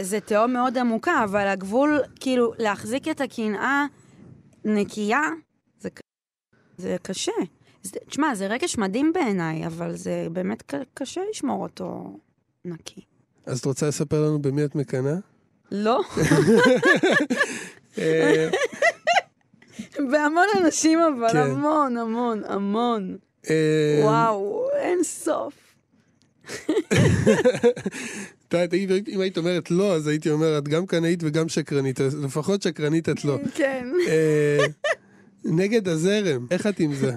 זה 0.00 0.20
תהום 0.20 0.52
מאוד 0.52 0.78
עמוקה, 0.78 1.24
אבל 1.24 1.46
הגבול, 1.48 2.00
כאילו, 2.20 2.52
להחזיק 2.58 3.08
את 3.08 3.20
הקנאה 3.20 3.86
נקייה, 4.64 5.20
זה, 5.80 5.88
זה 6.78 6.96
קשה. 7.02 7.32
תשמע, 8.06 8.34
זה 8.34 8.46
רגש 8.46 8.78
מדהים 8.78 9.12
בעיניי, 9.12 9.66
אבל 9.66 9.96
זה 9.96 10.26
באמת 10.32 10.74
קשה 10.94 11.20
לשמור 11.30 11.62
אותו 11.62 12.18
נקי. 12.64 13.00
אז 13.46 13.58
את 13.58 13.64
רוצה 13.64 13.88
לספר 13.88 14.22
לנו 14.26 14.42
במי 14.42 14.64
את 14.64 14.74
מקנאה? 14.74 15.14
לא, 15.72 16.00
אה, 17.98 18.48
בהמון 19.96 20.46
אנשים 20.60 20.98
אבל, 20.98 21.32
כן. 21.32 21.38
המון, 21.38 21.96
המון, 21.96 22.42
המון. 22.46 23.16
אה, 23.50 24.00
וואו, 24.02 24.68
אין 24.76 25.02
סוף. 25.02 25.54
את 28.48 28.54
יודעת, 28.54 28.74
אם 29.08 29.20
היית 29.20 29.38
אומרת 29.38 29.70
לא, 29.70 29.94
אז 29.94 30.06
הייתי 30.06 30.30
אומר, 30.30 30.58
את 30.58 30.68
גם 30.68 30.86
קנאית 30.86 31.20
וגם 31.22 31.48
שקרנית, 31.48 32.00
לפחות 32.00 32.62
שקרנית 32.62 33.08
את 33.08 33.24
לא. 33.24 33.36
כן. 33.54 33.86
אה, 34.08 34.66
נגד 35.44 35.88
הזרם, 35.88 36.46
איך 36.50 36.66
את 36.66 36.80
עם 36.80 36.94
זה? 36.94 37.12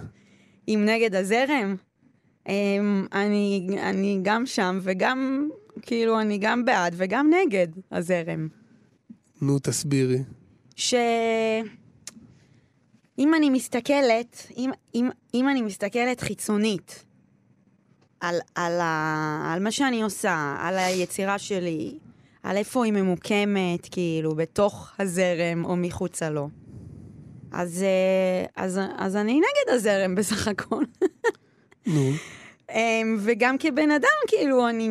עם 0.67 0.85
נגד 0.85 1.15
הזרם. 1.15 1.75
אמ, 2.47 3.07
אני, 3.13 3.67
אני 3.81 4.19
גם 4.21 4.45
שם 4.45 4.79
וגם, 4.81 5.49
כאילו, 5.81 6.21
אני 6.21 6.37
גם 6.37 6.65
בעד 6.65 6.93
וגם 6.97 7.29
נגד 7.29 7.67
הזרם. 7.91 8.47
נו, 9.41 9.59
תסבירי. 9.59 10.19
ש... 10.75 10.93
אם 13.19 13.33
אני 13.35 13.49
מסתכלת, 13.49 14.47
אם, 14.57 14.71
אם, 14.95 15.09
אם 15.33 15.49
אני 15.49 15.61
מסתכלת 15.61 16.21
חיצונית 16.21 17.05
על, 18.19 18.35
על, 18.55 18.79
ה, 18.81 19.53
על 19.53 19.63
מה 19.63 19.71
שאני 19.71 20.01
עושה, 20.01 20.55
על 20.59 20.77
היצירה 20.77 21.37
שלי, 21.37 21.97
על 22.43 22.57
איפה 22.57 22.85
היא 22.85 22.93
ממוקמת, 22.93 23.87
כאילו, 23.91 24.35
בתוך 24.35 24.91
הזרם 24.99 25.65
או 25.65 25.75
מחוצה 25.75 26.29
לו, 26.29 26.49
אז, 27.51 27.83
אה, 27.83 28.63
אז, 28.63 28.79
אז 28.97 29.15
אני 29.15 29.33
נגד 29.33 29.75
הזרם 29.75 30.15
בסך 30.15 30.47
הכל. 30.47 30.83
נו. 31.87 32.11
אמ, 32.75 33.17
וגם 33.19 33.57
כבן 33.57 33.91
אדם, 33.91 34.09
כאילו, 34.27 34.69
אני, 34.69 34.89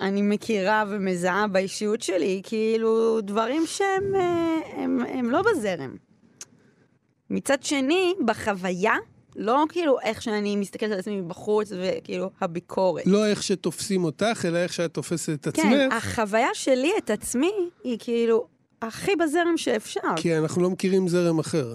אני 0.00 0.22
מכירה 0.22 0.84
ומזהה 0.88 1.46
באישיות 1.46 2.02
שלי, 2.02 2.40
כאילו, 2.44 3.20
דברים 3.20 3.62
שהם 3.66 4.14
אה, 4.14 4.58
הם, 4.76 5.00
הם 5.08 5.30
לא 5.30 5.42
בזרם. 5.42 5.96
מצד 7.30 7.62
שני, 7.62 8.14
בחוויה, 8.24 8.94
לא 9.36 9.64
כאילו 9.68 10.00
איך 10.00 10.22
שאני 10.22 10.56
מסתכלת 10.56 10.92
על 10.92 10.98
עצמי 10.98 11.20
מבחוץ, 11.20 11.72
וכאילו, 11.72 12.30
הביקורת. 12.40 13.06
לא 13.06 13.26
איך 13.26 13.42
שתופסים 13.42 14.04
אותך, 14.04 14.44
אלא 14.48 14.58
איך 14.58 14.72
שאת 14.72 14.94
תופסת 14.94 15.32
את 15.40 15.46
עצמך. 15.46 15.64
כן, 15.64 15.88
החוויה 15.92 16.48
שלי 16.54 16.92
את 16.98 17.10
עצמי 17.10 17.52
היא 17.84 17.96
כאילו 18.00 18.46
הכי 18.82 19.16
בזרם 19.16 19.56
שאפשר. 19.56 20.00
כי 20.16 20.38
אנחנו 20.38 20.62
לא 20.62 20.70
מכירים 20.70 21.08
זרם 21.08 21.38
אחר. 21.38 21.74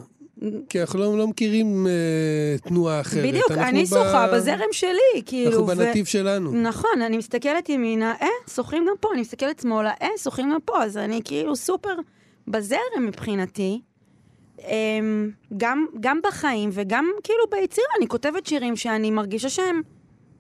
כי 0.70 0.82
אנחנו 0.82 1.00
לא, 1.00 1.18
לא 1.18 1.28
מכירים 1.28 1.88
אה, 1.88 2.58
תנועה 2.70 3.02
אחרת. 3.02 3.24
בדיוק, 3.26 3.52
אני 3.52 3.84
ב- 3.84 3.88
שוחה 3.88 4.28
בזרם 4.34 4.68
שלי, 4.72 5.22
כאילו. 5.26 5.52
אנחנו 5.52 5.68
ו- 5.68 5.76
בנתיב 5.76 6.06
שלנו. 6.06 6.52
נכון, 6.52 7.02
אני 7.06 7.18
מסתכלת 7.18 7.70
ימינה, 7.70 8.14
אה, 8.22 8.28
שוחים 8.54 8.86
גם 8.90 8.96
פה, 9.00 9.10
אני 9.14 9.22
מסתכלת 9.22 9.60
שמאלה, 9.60 9.92
אה, 10.02 10.08
שוחים 10.18 10.52
גם 10.54 10.60
פה, 10.66 10.84
אז 10.84 10.98
אני 10.98 11.22
כאילו 11.24 11.56
סופר 11.56 11.94
בזרם 12.48 12.80
מבחינתי. 13.08 13.82
אמ, 14.68 15.30
גם, 15.58 15.86
גם 16.00 16.20
בחיים 16.24 16.70
וגם 16.74 17.12
כאילו 17.24 17.44
ביצירה, 17.52 17.88
אני 17.98 18.08
כותבת 18.08 18.46
שירים 18.46 18.76
שאני 18.76 19.12
מרגישה 19.12 19.50
שהם... 19.50 19.82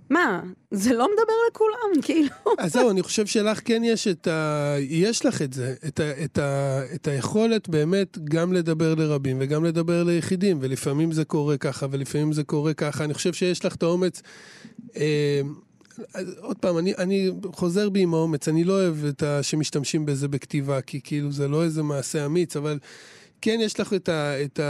מה, 0.10 0.41
זה 0.72 0.93
לא 0.93 1.08
מדבר 1.13 1.34
לכולם, 1.52 2.02
כאילו. 2.02 2.36
אז 2.58 2.74
זהו, 2.74 2.89
אני 2.89 3.04
חושב 3.04 3.26
שלך 3.26 3.60
כן 3.65 3.82
יש 3.86 4.08
את 4.08 4.28
ה... 4.28 4.76
יש 4.80 5.26
לך 5.26 5.41
את 5.41 5.54
זה, 5.54 5.76
את, 5.88 6.00
ה... 6.00 6.24
את, 6.24 6.38
ה... 6.38 6.82
את 6.96 7.08
היכולת 7.08 7.70
באמת 7.70 8.17
גם 8.24 8.54
לדבר 8.54 8.96
לרבים 8.96 9.38
וגם 9.39 9.65
לדבר 9.65 10.04
ליחידים, 10.04 10.58
ולפעמים 10.62 11.12
זה 11.12 11.26
קורה 11.26 11.58
ככה 11.58 11.86
ולפעמים 11.91 12.34
זה 12.34 12.43
קורה 12.43 12.74
ככה. 12.74 13.04
אני 13.04 13.13
חושב 13.13 13.34
שיש 13.34 13.65
לך 13.65 13.76
את 13.76 13.84
האומץ. 13.84 14.22
אה... 14.98 15.41
עוד 16.39 16.58
פעם, 16.58 16.78
אני, 16.78 16.93
אני 16.98 17.32
חוזר 17.54 17.89
בי 17.89 18.00
עם 18.00 18.13
האומץ, 18.13 18.48
אני 18.48 18.63
לא 18.63 18.74
אוהב 18.74 19.06
את 19.06 19.24
ה... 19.24 19.43
שמשתמשים 19.43 20.06
בזה 20.06 20.28
בכתיבה, 20.28 20.82
כי 20.82 21.02
כאילו 21.04 21.32
זה 21.32 21.48
לא 21.48 21.63
איזה 21.63 21.84
מעשה 21.84 22.26
אמיץ, 22.26 22.56
אבל 22.56 22.80
כן 23.41 23.58
יש 23.62 23.80
לך 23.80 23.93
את, 23.93 24.10
ה... 24.10 24.43
את, 24.43 24.60
ה... 24.60 24.63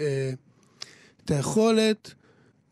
אה... 0.00 0.32
את 1.24 1.30
היכולת 1.30 2.14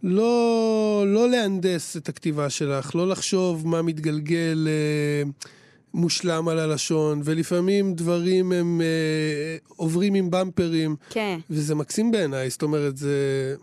לא, 0.03 1.05
לא 1.07 1.31
להנדס 1.31 1.97
את 1.97 2.09
הכתיבה 2.09 2.51
שלך, 2.51 2.95
לא 2.95 3.09
לחשוב 3.09 3.69
מה 3.69 3.83
מתגלגל 3.83 4.69
אה, 4.69 5.31
מושלם 5.95 6.49
על 6.49 6.59
הלשון, 6.59 7.21
ולפעמים 7.25 7.95
דברים 7.95 8.53
הם 8.53 8.81
אה, 8.81 9.57
עוברים 9.77 10.15
עם 10.15 10.31
במפרים, 10.31 10.97
כן, 11.11 11.39
וזה 11.51 11.75
מקסים 11.75 12.11
בעיניי, 12.11 12.51
זאת 12.51 12.63
אומרת, 12.63 12.97
זה... 12.97 13.55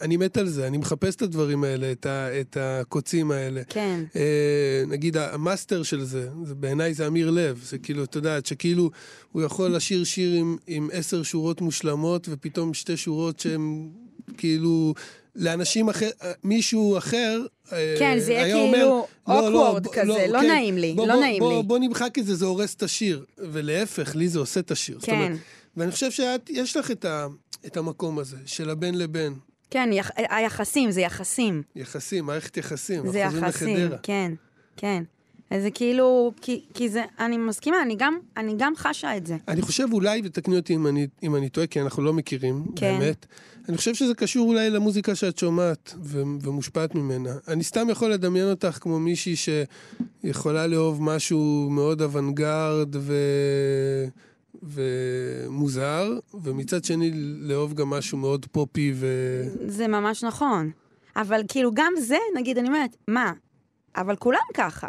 אני 0.00 0.16
מת 0.16 0.36
על 0.36 0.48
זה, 0.48 0.66
אני 0.66 0.78
מחפש 0.78 1.16
את 1.16 1.22
הדברים 1.22 1.64
האלה, 1.64 1.92
את, 1.92 2.06
ה, 2.06 2.40
את 2.40 2.56
הקוצים 2.60 3.30
האלה. 3.30 3.62
כן. 3.68 4.04
אה, 4.16 4.84
נגיד 4.88 5.16
המאסטר 5.16 5.82
של 5.82 6.04
זה, 6.04 6.28
זה 6.44 6.54
בעיניי 6.54 6.94
זה 6.94 7.06
אמיר 7.06 7.30
לב, 7.30 7.60
זה 7.64 7.78
כאילו, 7.78 8.04
את 8.04 8.14
יודעת, 8.14 8.46
שכאילו 8.46 8.90
הוא 9.32 9.42
יכול 9.42 9.74
לשיר 9.74 10.04
שיר 10.04 10.34
עם, 10.34 10.56
עם 10.66 10.88
עשר 10.92 11.22
שורות 11.22 11.60
מושלמות, 11.60 12.28
ופתאום 12.30 12.74
שתי 12.74 12.96
שורות 12.96 13.40
שהן 13.40 13.88
כאילו, 14.36 14.94
לאנשים 15.36 15.88
אחר, 15.88 16.10
מישהו 16.44 16.98
אחר, 16.98 17.40
אה, 17.72 17.94
כן, 17.98 18.18
זה 18.18 18.32
יהיה 18.32 18.44
היה 18.44 18.54
כאילו 18.54 18.66
אומר, 18.66 18.84
לא, 19.28 19.52
לא, 19.52 19.78
בוא- 19.82 19.92
כזה, 19.92 20.26
לא 20.28 20.40
כן, 20.40 20.46
נעים 20.46 20.78
לי, 20.78 20.92
בוא, 20.94 21.06
לא 21.06 21.14
בוא, 21.14 21.22
נעים 21.22 21.38
בוא, 21.40 21.56
לי. 21.56 21.62
בוא 21.62 21.78
נמחק 21.78 22.18
את 22.18 22.26
זה, 22.26 22.34
זה 22.34 22.44
הורס 22.46 22.74
את 22.74 22.82
השיר. 22.82 23.24
ולהפך, 23.38 24.16
לי 24.16 24.28
זה 24.28 24.38
עושה 24.38 24.60
את 24.60 24.70
השיר. 24.70 24.98
זאת 25.00 25.04
כן. 25.10 25.12
אומרת, 25.14 25.38
ואני 25.76 25.90
חושב 25.90 26.10
שיש 26.10 26.76
לך 26.76 26.90
את, 26.90 27.04
ה, 27.04 27.26
את 27.66 27.76
המקום 27.76 28.18
הזה, 28.18 28.36
של 28.46 28.70
הבן 28.70 28.94
לבן. 28.94 29.32
כן, 29.70 29.90
יח... 29.92 30.10
היחסים, 30.16 30.90
זה 30.90 31.00
יחסים. 31.00 31.62
יחסים, 31.76 32.24
מערכת 32.24 32.56
יחסים. 32.56 33.12
זה 33.12 33.18
יחסים, 33.18 33.76
לחדרה. 33.76 33.98
כן, 34.02 34.32
כן. 34.76 35.02
זה 35.60 35.70
כאילו, 35.70 36.32
כי, 36.40 36.64
כי 36.74 36.88
זה, 36.88 37.02
אני 37.18 37.36
מסכימה, 37.36 37.82
אני 37.82 37.96
גם, 37.98 38.18
אני 38.36 38.54
גם 38.56 38.72
חשה 38.76 39.16
את 39.16 39.26
זה. 39.26 39.36
אני 39.48 39.62
חושב 39.62 39.88
אולי, 39.92 40.20
ותקני 40.24 40.56
אותי 40.56 40.74
אם 40.74 40.86
אני, 40.86 41.06
אם 41.22 41.36
אני 41.36 41.48
טועה, 41.48 41.66
כי 41.66 41.80
אנחנו 41.80 42.02
לא 42.02 42.12
מכירים, 42.12 42.64
כן. 42.76 42.98
באמת. 42.98 43.26
אני 43.68 43.76
חושב 43.76 43.94
שזה 43.94 44.14
קשור 44.14 44.48
אולי 44.48 44.70
למוזיקה 44.70 45.14
שאת 45.14 45.38
שומעת 45.38 45.94
ו- 46.02 46.22
ומושפעת 46.42 46.94
ממנה. 46.94 47.30
אני 47.48 47.64
סתם 47.64 47.90
יכול 47.90 48.10
לדמיין 48.12 48.50
אותך 48.50 48.78
כמו 48.80 48.98
מישהי 48.98 49.34
שיכולה 49.36 50.66
לאהוב 50.66 51.02
משהו 51.02 51.68
מאוד 51.70 52.02
אוונגרד 52.02 52.96
ו... 52.96 53.14
ומוזר, 54.62 56.18
ומצד 56.42 56.84
שני 56.84 57.10
לאהוב 57.40 57.74
גם 57.74 57.90
משהו 57.90 58.18
מאוד 58.18 58.46
פופי 58.52 58.92
ו... 58.94 59.06
זה 59.66 59.88
ממש 59.88 60.24
נכון. 60.24 60.70
אבל 61.16 61.42
כאילו, 61.48 61.70
גם 61.74 61.92
זה, 61.98 62.18
נגיד, 62.36 62.58
אני 62.58 62.68
אומרת, 62.68 62.96
מה? 63.08 63.32
אבל 63.96 64.16
כולם 64.16 64.40
ככה. 64.54 64.88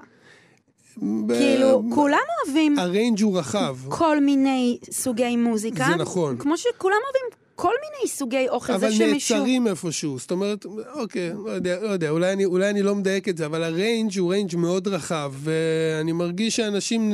ב- 0.97 1.33
כאילו, 1.33 1.83
כולם 1.93 2.17
אוהבים 2.45 2.79
ה 2.79 2.86
range 2.86 3.21
הוא 3.21 3.39
רחב. 3.39 3.77
כל 3.89 4.19
מיני 4.19 4.77
סוגי 4.91 5.35
מוזיקה. 5.35 5.85
זה 5.89 5.95
נכון. 5.95 6.37
כמו 6.37 6.57
שכולם 6.57 6.97
אוהבים 7.03 7.43
כל 7.55 7.73
מיני 7.83 8.09
סוגי 8.09 8.49
אוכל. 8.49 8.73
אבל 8.73 8.89
זה 8.89 8.95
שמישהו... 8.95 9.37
נעצרים 9.37 9.67
איפשהו, 9.67 10.19
זאת 10.19 10.31
אומרת, 10.31 10.65
אוקיי, 10.93 11.33
לא 11.45 11.49
יודע, 11.49 11.79
לא 11.81 11.87
יודע, 11.87 12.09
אולי 12.09 12.33
אני, 12.33 12.45
אולי 12.45 12.69
אני 12.69 12.81
לא 12.81 12.95
מדייק 12.95 13.29
את 13.29 13.37
זה, 13.37 13.45
אבל 13.45 13.63
ה 13.63 13.72
range 13.72 14.19
הוא 14.19 14.31
range 14.31 14.55
מאוד 14.55 14.87
רחב, 14.87 15.33
ואני 15.35 16.11
מרגיש 16.11 16.55
שאנשים 16.55 17.13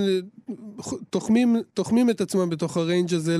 תוחמים, 1.09 1.55
תוחמים 1.73 2.09
את 2.09 2.21
עצמם 2.21 2.49
בתוך 2.49 2.77
הריינג' 2.77 3.13
הזה 3.13 3.37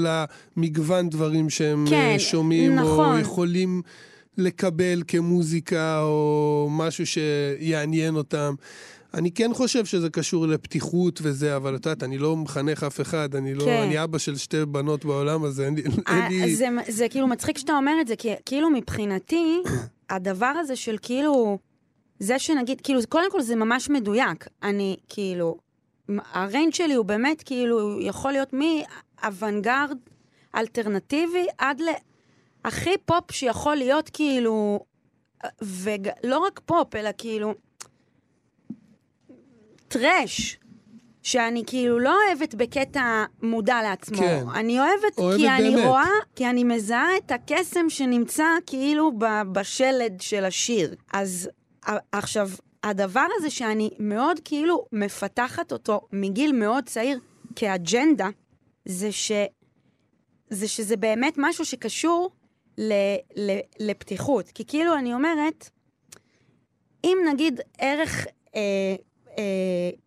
למגוון 0.57 1.09
דברים 1.09 1.49
שהם 1.49 1.85
כן, 1.89 1.95
אה, 2.13 2.19
שומעים, 2.19 2.75
נכון. 2.75 3.15
או 3.15 3.19
יכולים 3.19 3.81
לקבל 4.37 5.03
כמוזיקה, 5.07 6.01
או 6.01 6.67
משהו 6.71 7.05
שיעניין 7.05 8.15
אותם. 8.15 8.55
אני 9.13 9.31
כן 9.31 9.53
חושב 9.53 9.85
שזה 9.85 10.09
קשור 10.09 10.47
לפתיחות 10.47 11.19
וזה, 11.23 11.55
אבל 11.55 11.75
את 11.75 11.85
יודעת, 11.85 12.03
אני 12.03 12.17
לא 12.17 12.35
מחנך 12.35 12.83
אף 12.83 13.01
אחד, 13.01 13.35
אני 13.35 13.53
לא, 13.53 13.65
כן. 13.65 13.81
אני 13.83 14.03
אבא 14.03 14.17
של 14.17 14.37
שתי 14.37 14.65
בנות 14.65 15.05
בעולם 15.05 15.43
הזה, 15.43 15.65
אין 15.65 15.75
לי... 15.75 15.81
אין 15.81 15.91
אה, 16.07 16.27
לי... 16.29 16.55
זה, 16.55 16.67
זה 16.87 17.09
כאילו 17.09 17.27
מצחיק 17.27 17.57
שאתה 17.57 17.73
אומר 17.73 17.93
את 18.01 18.07
זה, 18.07 18.15
כי 18.15 18.29
כאילו 18.45 18.69
מבחינתי, 18.69 19.61
הדבר 20.09 20.45
הזה 20.45 20.75
של 20.75 20.95
כאילו, 21.01 21.59
זה 22.19 22.39
שנגיד, 22.39 22.81
כאילו, 22.81 22.99
קודם 23.09 23.31
כל 23.31 23.41
זה 23.41 23.55
ממש 23.55 23.89
מדויק. 23.89 24.47
אני 24.63 24.97
כאילו, 25.09 25.57
ה 26.31 26.38
range 26.38 26.73
שלי 26.73 26.93
הוא 26.93 27.05
באמת 27.05 27.43
כאילו, 27.43 28.01
יכול 28.01 28.31
להיות 28.31 28.53
מאוונגרד 28.53 29.97
אלטרנטיבי 30.55 31.45
עד 31.57 31.81
להכי 32.65 32.93
פופ 33.05 33.31
שיכול 33.31 33.75
להיות 33.75 34.09
כאילו, 34.13 34.79
ולא 35.61 36.37
רק 36.37 36.59
פופ, 36.65 36.95
אלא 36.95 37.09
כאילו, 37.17 37.53
trash. 39.89 40.59
שאני 41.23 41.63
כאילו 41.67 41.99
לא 41.99 42.15
אוהבת 42.27 42.55
בקטע 42.55 43.25
מודע 43.41 43.81
לעצמו. 43.81 44.17
כן. 44.17 44.43
אני 44.55 44.79
אוהבת, 44.79 45.17
אוהבת 45.17 45.37
כי 45.37 45.49
אני 45.49 45.75
באמת. 45.75 45.85
רואה, 45.85 46.09
כי 46.35 46.49
אני 46.49 46.63
מזהה 46.63 47.17
את 47.17 47.31
הקסם 47.31 47.89
שנמצא 47.89 48.45
כאילו 48.65 49.11
בשלד 49.51 50.21
של 50.21 50.45
השיר. 50.45 50.95
אז 51.13 51.49
עכשיו, 52.11 52.49
הדבר 52.83 53.25
הזה 53.37 53.49
שאני 53.49 53.89
מאוד 53.99 54.39
כאילו 54.45 54.85
מפתחת 54.91 55.71
אותו 55.71 56.01
מגיל 56.13 56.51
מאוד 56.51 56.83
צעיר 56.85 57.19
כאג'נדה, 57.55 58.29
זה, 58.85 59.11
ש, 59.11 59.31
זה 60.49 60.67
שזה 60.67 60.97
באמת 60.97 61.33
משהו 61.37 61.65
שקשור 61.65 62.31
ל, 62.77 62.93
ל, 63.35 63.59
לפתיחות. 63.79 64.49
כי 64.49 64.65
כאילו 64.65 64.95
אני 64.95 65.13
אומרת, 65.13 65.69
אם 67.03 67.17
נגיד 67.33 67.59
ערך 67.77 68.25
אה, 68.55 68.95
אה, 69.37 69.43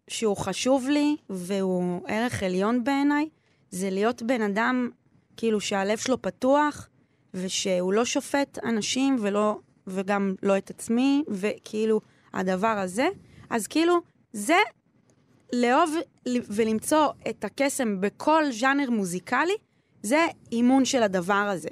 שהוא 0.08 0.36
חשוב 0.36 0.88
לי 0.88 1.16
והוא 1.30 2.00
ערך 2.06 2.42
עליון 2.42 2.84
בעיניי, 2.84 3.28
זה 3.70 3.90
להיות 3.90 4.22
בן 4.22 4.42
אדם 4.42 4.90
כאילו 5.36 5.60
שהלב 5.60 5.98
שלו 5.98 6.22
פתוח 6.22 6.88
ושהוא 7.34 7.92
לא 7.92 8.04
שופט 8.04 8.58
אנשים 8.64 9.16
ולא, 9.20 9.58
וגם 9.86 10.34
לא 10.42 10.58
את 10.58 10.70
עצמי, 10.70 11.24
וכאילו, 11.28 12.00
הדבר 12.34 12.66
הזה. 12.66 13.08
אז 13.50 13.66
כאילו, 13.66 14.00
זה 14.32 14.56
לאהוב 15.52 15.94
ולמצוא 16.28 17.08
את 17.30 17.44
הקסם 17.44 18.00
בכל 18.00 18.44
ז'אנר 18.52 18.90
מוזיקלי, 18.90 19.56
זה 20.02 20.26
אימון 20.52 20.84
של 20.84 21.02
הדבר 21.02 21.34
הזה. 21.34 21.68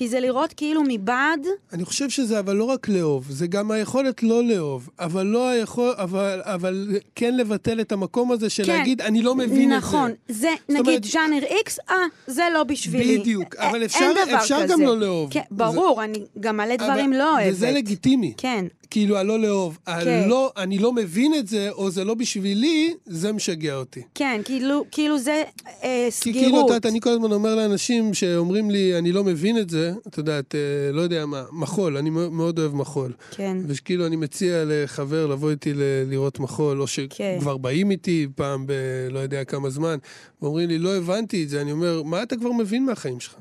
כי 0.00 0.08
זה 0.08 0.20
לראות 0.20 0.52
כאילו 0.52 0.82
מבעד... 0.88 1.46
אני 1.72 1.84
חושב 1.84 2.10
שזה 2.10 2.38
אבל 2.38 2.56
לא 2.56 2.64
רק 2.64 2.88
לאהוב, 2.88 3.26
זה 3.30 3.46
גם 3.46 3.70
היכולת 3.70 4.22
לא 4.22 4.44
לאהוב, 4.44 4.88
אבל 4.98 5.26
לא 5.26 5.48
היכול... 5.48 5.94
אבל, 5.96 6.40
אבל 6.44 6.88
כן 7.14 7.36
לבטל 7.36 7.80
את 7.80 7.92
המקום 7.92 8.32
הזה 8.32 8.50
של 8.50 8.64
כן, 8.64 8.78
להגיד, 8.78 9.00
אני 9.02 9.22
לא 9.22 9.34
מבין 9.34 9.72
נכון, 9.72 10.10
את 10.10 10.34
זה. 10.34 10.48
נכון, 10.48 10.58
זה, 10.68 10.72
נגיד 10.72 10.86
אומרת, 10.86 11.04
ז'אנר 11.04 11.42
איקס, 11.44 11.78
אה, 11.90 11.94
זה 12.26 12.42
לא 12.54 12.64
בשבילי. 12.64 13.18
בדיוק, 13.18 13.56
אבל 13.56 13.84
אפשר, 13.84 14.12
אפשר 14.34 14.66
גם 14.66 14.80
לא 14.80 15.00
לאהוב. 15.00 15.32
כן, 15.32 15.40
ברור, 15.50 15.96
זה... 15.96 16.04
אני 16.04 16.18
גם 16.40 16.56
מלא 16.56 16.76
דברים 16.76 17.12
אבל, 17.12 17.18
לא 17.18 17.34
אוהבת. 17.34 17.52
וזה 17.52 17.70
לגיטימי. 17.70 18.34
כן. 18.36 18.66
כאילו, 18.90 19.16
הלא 19.16 19.40
לאהוב. 19.40 19.78
כן. 19.86 19.92
הלא, 19.92 20.52
אני 20.56 20.78
לא 20.78 20.92
מבין 20.92 21.34
את 21.34 21.48
זה, 21.48 21.70
או 21.70 21.90
זה 21.90 22.04
לא 22.04 22.14
בשבילי, 22.14 22.94
זה 23.06 23.32
משגע 23.32 23.74
אותי. 23.74 24.02
כן, 24.14 24.40
כאילו, 24.44 24.84
כאילו 24.90 25.18
זה 25.18 25.42
אה, 25.84 26.06
סגירות. 26.10 26.40
כי 26.40 26.44
כאילו, 26.44 26.76
את 26.76 26.86
אני 26.86 27.00
כל 27.00 27.10
הזמן 27.10 27.32
אומר 27.32 27.54
לאנשים 27.54 28.14
שאומרים 28.14 28.70
לי, 28.70 28.98
אני 28.98 29.12
לא 29.12 29.24
מבין 29.24 29.58
את 29.58 29.70
זה, 29.70 29.89
את 30.08 30.18
יודעת, 30.18 30.54
אה, 30.54 30.60
לא 30.92 31.00
יודע 31.00 31.26
מה, 31.26 31.44
מחול, 31.52 31.96
אני 31.96 32.10
מאוד 32.10 32.58
אוהב 32.58 32.74
מחול. 32.74 33.12
כן. 33.30 33.56
וכאילו, 33.66 34.06
אני 34.06 34.16
מציע 34.16 34.64
לחבר 34.66 35.26
לבוא 35.26 35.50
איתי 35.50 35.74
ל- 35.74 35.82
לראות 36.10 36.38
מחול, 36.40 36.80
או 36.80 36.86
שכבר 36.86 37.08
כן. 37.56 37.62
באים 37.62 37.90
איתי 37.90 38.26
פעם 38.34 38.66
ב... 38.66 38.72
לא 39.10 39.18
יודע 39.18 39.44
כמה 39.44 39.70
זמן, 39.70 39.98
ואומרים 40.42 40.68
לי, 40.68 40.78
לא 40.78 40.96
הבנתי 40.96 41.44
את 41.44 41.48
זה, 41.48 41.60
אני 41.60 41.72
אומר, 41.72 42.02
מה 42.02 42.22
אתה 42.22 42.36
כבר 42.36 42.52
מבין 42.52 42.84
מהחיים 42.86 43.20
שלך? 43.20 43.34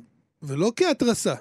ולא 0.43 0.71
כהתרסה. 0.75 1.33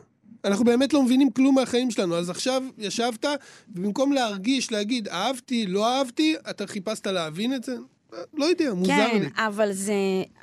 אנחנו 0.44 0.64
באמת 0.64 0.92
לא 0.92 1.02
מבינים 1.02 1.30
כלום 1.30 1.54
מהחיים 1.54 1.90
שלנו. 1.90 2.16
אז 2.16 2.30
עכשיו 2.30 2.62
ישבת, 2.78 3.24
ובמקום 3.68 4.12
להרגיש, 4.12 4.72
להגיד, 4.72 5.08
אהבתי, 5.08 5.66
לא 5.66 5.88
אהבתי, 5.98 6.34
אתה 6.50 6.66
חיפשת 6.66 7.06
להבין 7.06 7.54
את 7.54 7.64
זה? 7.64 7.76
לא 8.34 8.44
יודע, 8.44 8.74
מוזר 8.74 8.92
כן, 8.92 9.18
לי. 9.20 9.30
כן, 9.30 9.42
אבל 9.42 9.72
זה... 9.72 9.92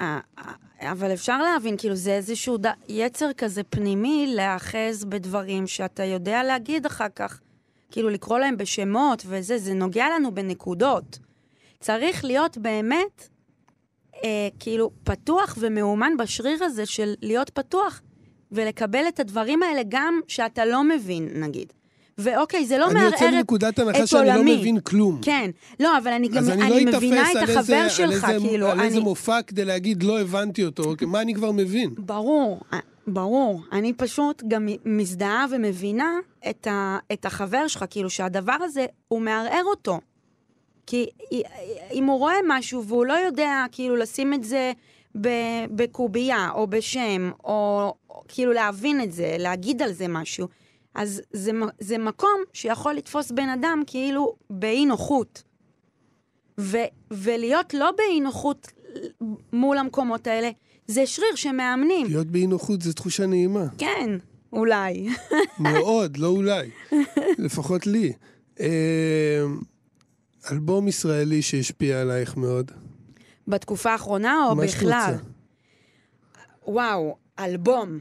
אה, 0.01 0.19
אה, 0.37 0.91
אבל 0.91 1.13
אפשר 1.13 1.41
להבין, 1.41 1.77
כאילו, 1.77 1.95
זה 1.95 2.13
איזשהו 2.13 2.57
ד... 2.57 2.65
יצר 2.89 3.33
כזה 3.33 3.63
פנימי 3.63 4.33
להאחז 4.35 5.05
בדברים 5.05 5.67
שאתה 5.67 6.03
יודע 6.03 6.43
להגיד 6.43 6.85
אחר 6.85 7.09
כך. 7.15 7.39
כאילו, 7.91 8.09
לקרוא 8.09 8.39
להם 8.39 8.57
בשמות 8.57 9.23
וזה, 9.27 9.57
זה 9.57 9.73
נוגע 9.73 10.05
לנו 10.15 10.35
בנקודות. 10.35 11.19
צריך 11.79 12.25
להיות 12.25 12.57
באמת, 12.57 13.29
אה, 14.23 14.47
כאילו, 14.59 14.91
פתוח 15.03 15.57
ומאומן 15.59 16.17
בשריר 16.17 16.63
הזה 16.63 16.85
של 16.85 17.13
להיות 17.21 17.49
פתוח 17.49 18.01
ולקבל 18.51 19.07
את 19.07 19.19
הדברים 19.19 19.63
האלה 19.63 19.81
גם 19.89 20.19
שאתה 20.27 20.65
לא 20.65 20.83
מבין, 20.83 21.29
נגיד. 21.33 21.73
ואוקיי, 22.17 22.65
זה 22.65 22.77
לא 22.77 22.93
מערער 22.93 23.07
את 23.07 23.13
עולמי. 23.13 23.17
אני 23.17 23.25
יוצא 23.25 23.37
מנקודת 23.37 23.79
הנחה 23.79 24.07
שאני 24.07 24.27
לא 24.27 24.43
מבין 24.43 24.79
כלום. 24.79 25.19
כן. 25.21 25.51
לא, 25.79 25.97
אבל 25.97 26.11
אני 26.11 26.27
גם, 26.27 26.43
אני, 26.49 26.63
אני 26.63 26.85
לא 26.85 26.97
מבינה 26.97 27.31
את 27.31 27.49
החבר 27.49 27.83
איזה, 27.83 27.89
שלך, 27.89 28.23
על 28.23 28.35
איזה, 28.35 28.47
כאילו. 28.47 28.67
על 28.67 28.79
אני... 28.79 28.87
איזה 28.87 28.99
מופע 28.99 29.41
כדי 29.41 29.65
להגיד, 29.65 30.03
לא 30.03 30.21
הבנתי 30.21 30.65
אותו, 30.65 30.95
מה 31.01 31.21
אני 31.21 31.33
כבר 31.33 31.51
מבין? 31.51 31.89
ברור, 31.97 32.61
אה, 32.73 32.79
ברור. 33.07 33.61
אני 33.71 33.93
פשוט 33.93 34.43
גם 34.47 34.67
מזדהה 34.85 35.45
ומבינה 35.51 36.11
את, 36.49 36.67
ה, 36.67 36.97
את 37.13 37.25
החבר 37.25 37.67
שלך, 37.67 37.85
כאילו 37.89 38.09
שהדבר 38.09 38.57
הזה, 38.61 38.85
הוא 39.07 39.21
מערער 39.21 39.63
אותו. 39.65 39.99
כי 40.87 41.05
אם 41.93 42.05
הוא 42.05 42.19
רואה 42.19 42.35
משהו 42.47 42.83
והוא 42.85 43.05
לא 43.05 43.13
יודע, 43.13 43.65
כאילו, 43.71 43.95
לשים 43.95 44.33
את 44.33 44.43
זה 44.43 44.71
בקובייה, 45.71 46.49
או 46.53 46.67
בשם, 46.67 47.31
או, 47.43 47.93
כאילו 48.27 48.53
להבין 48.53 49.01
את 49.01 49.11
זה, 49.11 49.35
להגיד 49.39 49.81
על 49.81 49.91
זה 49.91 50.07
משהו. 50.07 50.47
אז 50.95 51.21
זה, 51.33 51.51
זה 51.79 51.97
מקום 51.97 52.41
שיכול 52.53 52.93
לתפוס 52.93 53.31
בן 53.31 53.49
אדם 53.49 53.83
כאילו 53.87 54.35
באי 54.49 54.85
נוחות. 54.85 55.43
ו, 56.59 56.77
ולהיות 57.11 57.73
לא 57.73 57.91
באי 57.97 58.19
נוחות 58.19 58.71
מול 59.53 59.77
המקומות 59.77 60.27
האלה, 60.27 60.49
זה 60.87 61.05
שריר 61.05 61.35
שמאמנים. 61.35 62.07
להיות 62.07 62.27
באי 62.27 62.47
נוחות 62.47 62.81
זה 62.81 62.93
תחושה 62.93 63.25
נעימה. 63.25 63.65
כן, 63.77 64.09
אולי. 64.53 65.07
מאוד, 65.59 66.17
לא 66.17 66.27
אולי. 66.27 66.69
לפחות 67.37 67.87
לי. 67.87 68.13
אה, 68.59 69.43
אלבום 70.51 70.87
ישראלי 70.87 71.41
שהשפיע 71.41 72.01
עלייך 72.01 72.37
מאוד. 72.37 72.71
בתקופה 73.47 73.91
האחרונה 73.91 74.45
או 74.49 74.55
בכלל? 74.55 74.89
מה 74.89 75.07
שאת 75.07 75.13
רוצה. 75.13 75.29
וואו, 76.67 77.15
אלבום. 77.39 77.99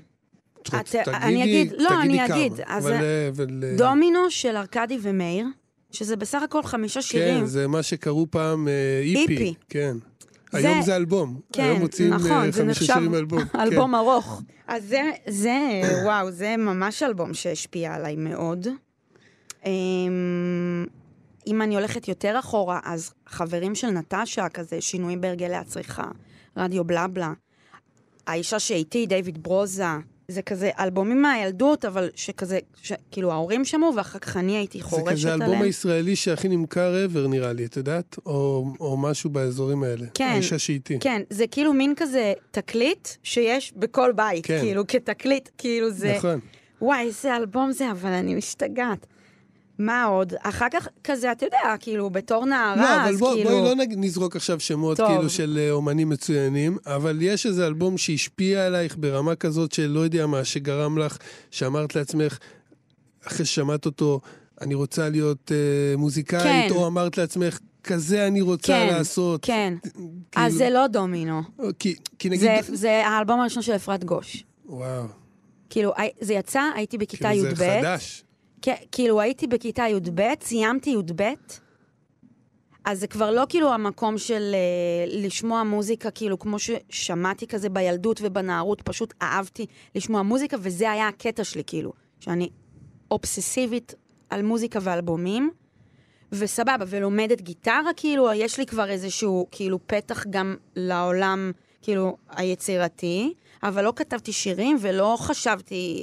את, 0.68 0.86
תגידי, 0.86 1.16
אני 1.16 1.44
אגיד, 1.44 1.72
לא, 1.78 1.88
תגידי 1.88 2.20
אני 2.20 2.28
כמה, 2.28 2.36
אגיד. 2.36 2.52
אז 2.66 2.86
אבל, 2.86 2.94
אבל... 3.28 3.76
דומינו 3.76 4.30
של 4.30 4.56
ארכדי 4.56 4.98
ומאיר, 5.02 5.46
שזה 5.90 6.16
בסך 6.16 6.42
הכל 6.42 6.62
חמישה 6.62 7.02
שירים. 7.02 7.40
כן, 7.40 7.46
זה 7.46 7.66
מה 7.66 7.82
שקראו 7.82 8.26
פעם 8.30 8.68
אה, 8.68 8.72
איפי. 9.02 9.32
איפי. 9.32 9.54
כן. 9.68 9.96
זה, 10.52 10.58
היום 10.58 10.82
זה 10.82 10.96
אלבום. 10.96 11.40
כן, 11.52 11.62
היום 11.62 11.78
מוצאים 11.78 12.14
נכון, 12.14 12.30
אה, 12.30 12.52
חמישה 12.52 12.84
שירים 12.84 13.14
אלבום. 13.14 13.42
אלבום 13.62 13.90
כן. 13.90 13.94
ארוך. 13.94 14.42
אז 14.68 14.84
זה, 14.84 15.10
זה, 15.28 15.80
וואו, 16.04 16.30
זה 16.30 16.56
ממש 16.56 17.02
אלבום 17.02 17.34
שהשפיע 17.34 17.94
עליי 17.94 18.16
מאוד. 18.16 18.66
אמ, 19.66 20.86
אם 21.46 21.62
אני 21.62 21.74
הולכת 21.74 22.08
יותר 22.08 22.38
אחורה, 22.38 22.80
אז 22.84 23.12
חברים 23.26 23.74
של 23.74 23.90
נטשה, 23.90 24.48
כזה 24.48 24.80
שינויים 24.80 25.20
בהרגלי 25.20 25.56
הצריכה, 25.56 26.10
רדיו 26.56 26.84
בלבלה. 26.84 27.32
האישה 28.26 28.58
שאיתי, 28.58 29.06
דיוויד 29.06 29.42
ברוזה, 29.42 29.84
זה 30.28 30.42
כזה 30.42 30.70
אלבומים 30.78 31.22
מהילדות, 31.22 31.84
אבל 31.84 32.10
שכזה, 32.14 32.58
ש, 32.82 32.92
כאילו 33.10 33.32
ההורים 33.32 33.64
שמעו, 33.64 33.94
ואחר 33.96 34.18
כך 34.18 34.36
אני 34.36 34.56
הייתי 34.56 34.80
חורשת 34.80 35.02
עליהם. 35.02 35.16
זה 35.16 35.28
כזה 35.28 35.34
אלבום 35.34 35.62
הישראלי 35.62 36.16
שהכי 36.16 36.48
נמכר 36.48 37.06
ever 37.06 37.28
נראה 37.28 37.52
לי, 37.52 37.64
את 37.64 37.76
יודעת? 37.76 38.16
או, 38.26 38.66
או 38.80 38.96
משהו 38.96 39.30
באזורים 39.30 39.82
האלה. 39.82 40.06
כן. 40.14 40.24
האישה 40.24 40.58
שאיתי. 40.58 40.98
כן, 41.00 41.22
זה 41.30 41.46
כאילו 41.46 41.72
מין 41.72 41.94
כזה 41.96 42.32
תקליט 42.50 43.08
שיש 43.22 43.72
בכל 43.76 44.12
בית, 44.12 44.46
כן. 44.46 44.60
כאילו 44.60 44.86
כתקליט, 44.86 45.48
כאילו 45.58 45.90
זה... 45.90 46.14
נכון. 46.16 46.40
וואי, 46.82 47.06
איזה 47.06 47.36
אלבום 47.36 47.72
זה, 47.72 47.90
אבל 47.90 48.10
אני 48.10 48.34
משתגעת. 48.34 49.06
מה 49.78 50.04
עוד? 50.04 50.32
אחר 50.42 50.66
כך 50.72 50.88
כזה, 51.04 51.32
אתה 51.32 51.46
יודע, 51.46 51.74
כאילו, 51.80 52.10
בתור 52.10 52.46
נערה, 52.46 52.76
לא, 52.76 53.02
אבל 53.02 53.08
אז 53.08 53.18
בוא, 53.18 53.34
כאילו... 53.34 53.50
בואי 53.50 53.62
לא 53.62 53.84
נזרוק 53.88 54.36
עכשיו 54.36 54.60
שמות 54.60 54.96
טוב. 54.96 55.08
כאילו 55.08 55.30
של 55.30 55.58
אה, 55.60 55.70
אומנים 55.70 56.08
מצוינים, 56.08 56.78
אבל 56.86 57.18
יש 57.20 57.46
איזה 57.46 57.66
אלבום 57.66 57.98
שהשפיע 57.98 58.66
עלייך 58.66 58.96
ברמה 58.98 59.34
כזאת 59.34 59.72
של 59.72 59.86
לא 59.86 60.00
יודע 60.00 60.26
מה, 60.26 60.44
שגרם 60.44 60.98
לך, 60.98 61.18
שאמרת 61.50 61.96
לעצמך, 61.96 62.38
אחרי 63.26 63.46
ששמעת 63.46 63.86
אותו, 63.86 64.20
אני 64.60 64.74
רוצה 64.74 65.08
להיות 65.08 65.50
uh, 65.50 65.98
מוזיקאית, 65.98 66.72
כן. 66.72 66.76
או 66.76 66.86
אמרת 66.86 67.18
לעצמך, 67.18 67.58
כזה 67.84 68.26
אני 68.26 68.40
רוצה 68.40 68.72
כן, 68.72 68.86
לעשות. 68.86 69.40
כן, 69.44 69.74
כאילו... 69.82 70.46
אז 70.46 70.54
זה 70.54 70.70
לא 70.70 70.86
דומינו. 70.86 71.42
כי, 71.78 71.94
כי 72.18 72.28
נגיד... 72.28 72.40
זה, 72.40 72.76
זה 72.76 73.06
האלבום 73.06 73.40
הראשון 73.40 73.62
של 73.62 73.76
אפרת 73.76 74.04
גוש. 74.04 74.44
וואו. 74.66 75.04
כאילו, 75.70 75.92
זה 76.20 76.34
יצא, 76.34 76.62
הייתי 76.74 76.98
בכיתה 76.98 77.28
י"ב. 77.32 77.42
כאילו 77.42 77.56
זה 77.56 77.78
חדש. 77.80 78.23
כאילו 78.92 79.20
הייתי 79.20 79.46
בכיתה 79.46 79.84
י"ב, 79.88 80.22
סיימתי 80.42 80.90
י"ב, 80.90 81.22
אז 82.84 83.00
זה 83.00 83.06
כבר 83.06 83.30
לא 83.30 83.42
כאילו 83.48 83.72
המקום 83.72 84.18
של 84.18 84.54
uh, 84.54 85.16
לשמוע 85.16 85.62
מוזיקה, 85.62 86.10
כאילו 86.10 86.38
כמו 86.38 86.56
ששמעתי 86.58 87.46
כזה 87.46 87.68
בילדות 87.68 88.20
ובנערות, 88.22 88.82
פשוט 88.82 89.14
אהבתי 89.22 89.66
לשמוע 89.94 90.22
מוזיקה, 90.22 90.56
וזה 90.60 90.90
היה 90.90 91.08
הקטע 91.08 91.44
שלי, 91.44 91.62
כאילו, 91.66 91.92
שאני 92.20 92.48
אובססיבית 93.10 93.94
על 94.30 94.42
מוזיקה 94.42 94.78
ואלבומים, 94.82 95.50
וסבבה, 96.32 96.84
ולומדת 96.86 97.40
גיטרה, 97.40 97.90
כאילו, 97.96 98.32
יש 98.32 98.58
לי 98.58 98.66
כבר 98.66 98.90
איזשהו, 98.90 99.46
כאילו, 99.50 99.78
פתח 99.86 100.24
גם 100.30 100.56
לעולם, 100.76 101.52
כאילו, 101.82 102.16
היצירתי, 102.28 103.34
אבל 103.62 103.84
לא 103.84 103.92
כתבתי 103.96 104.32
שירים 104.32 104.76
ולא 104.80 105.16
חשבתי, 105.18 105.96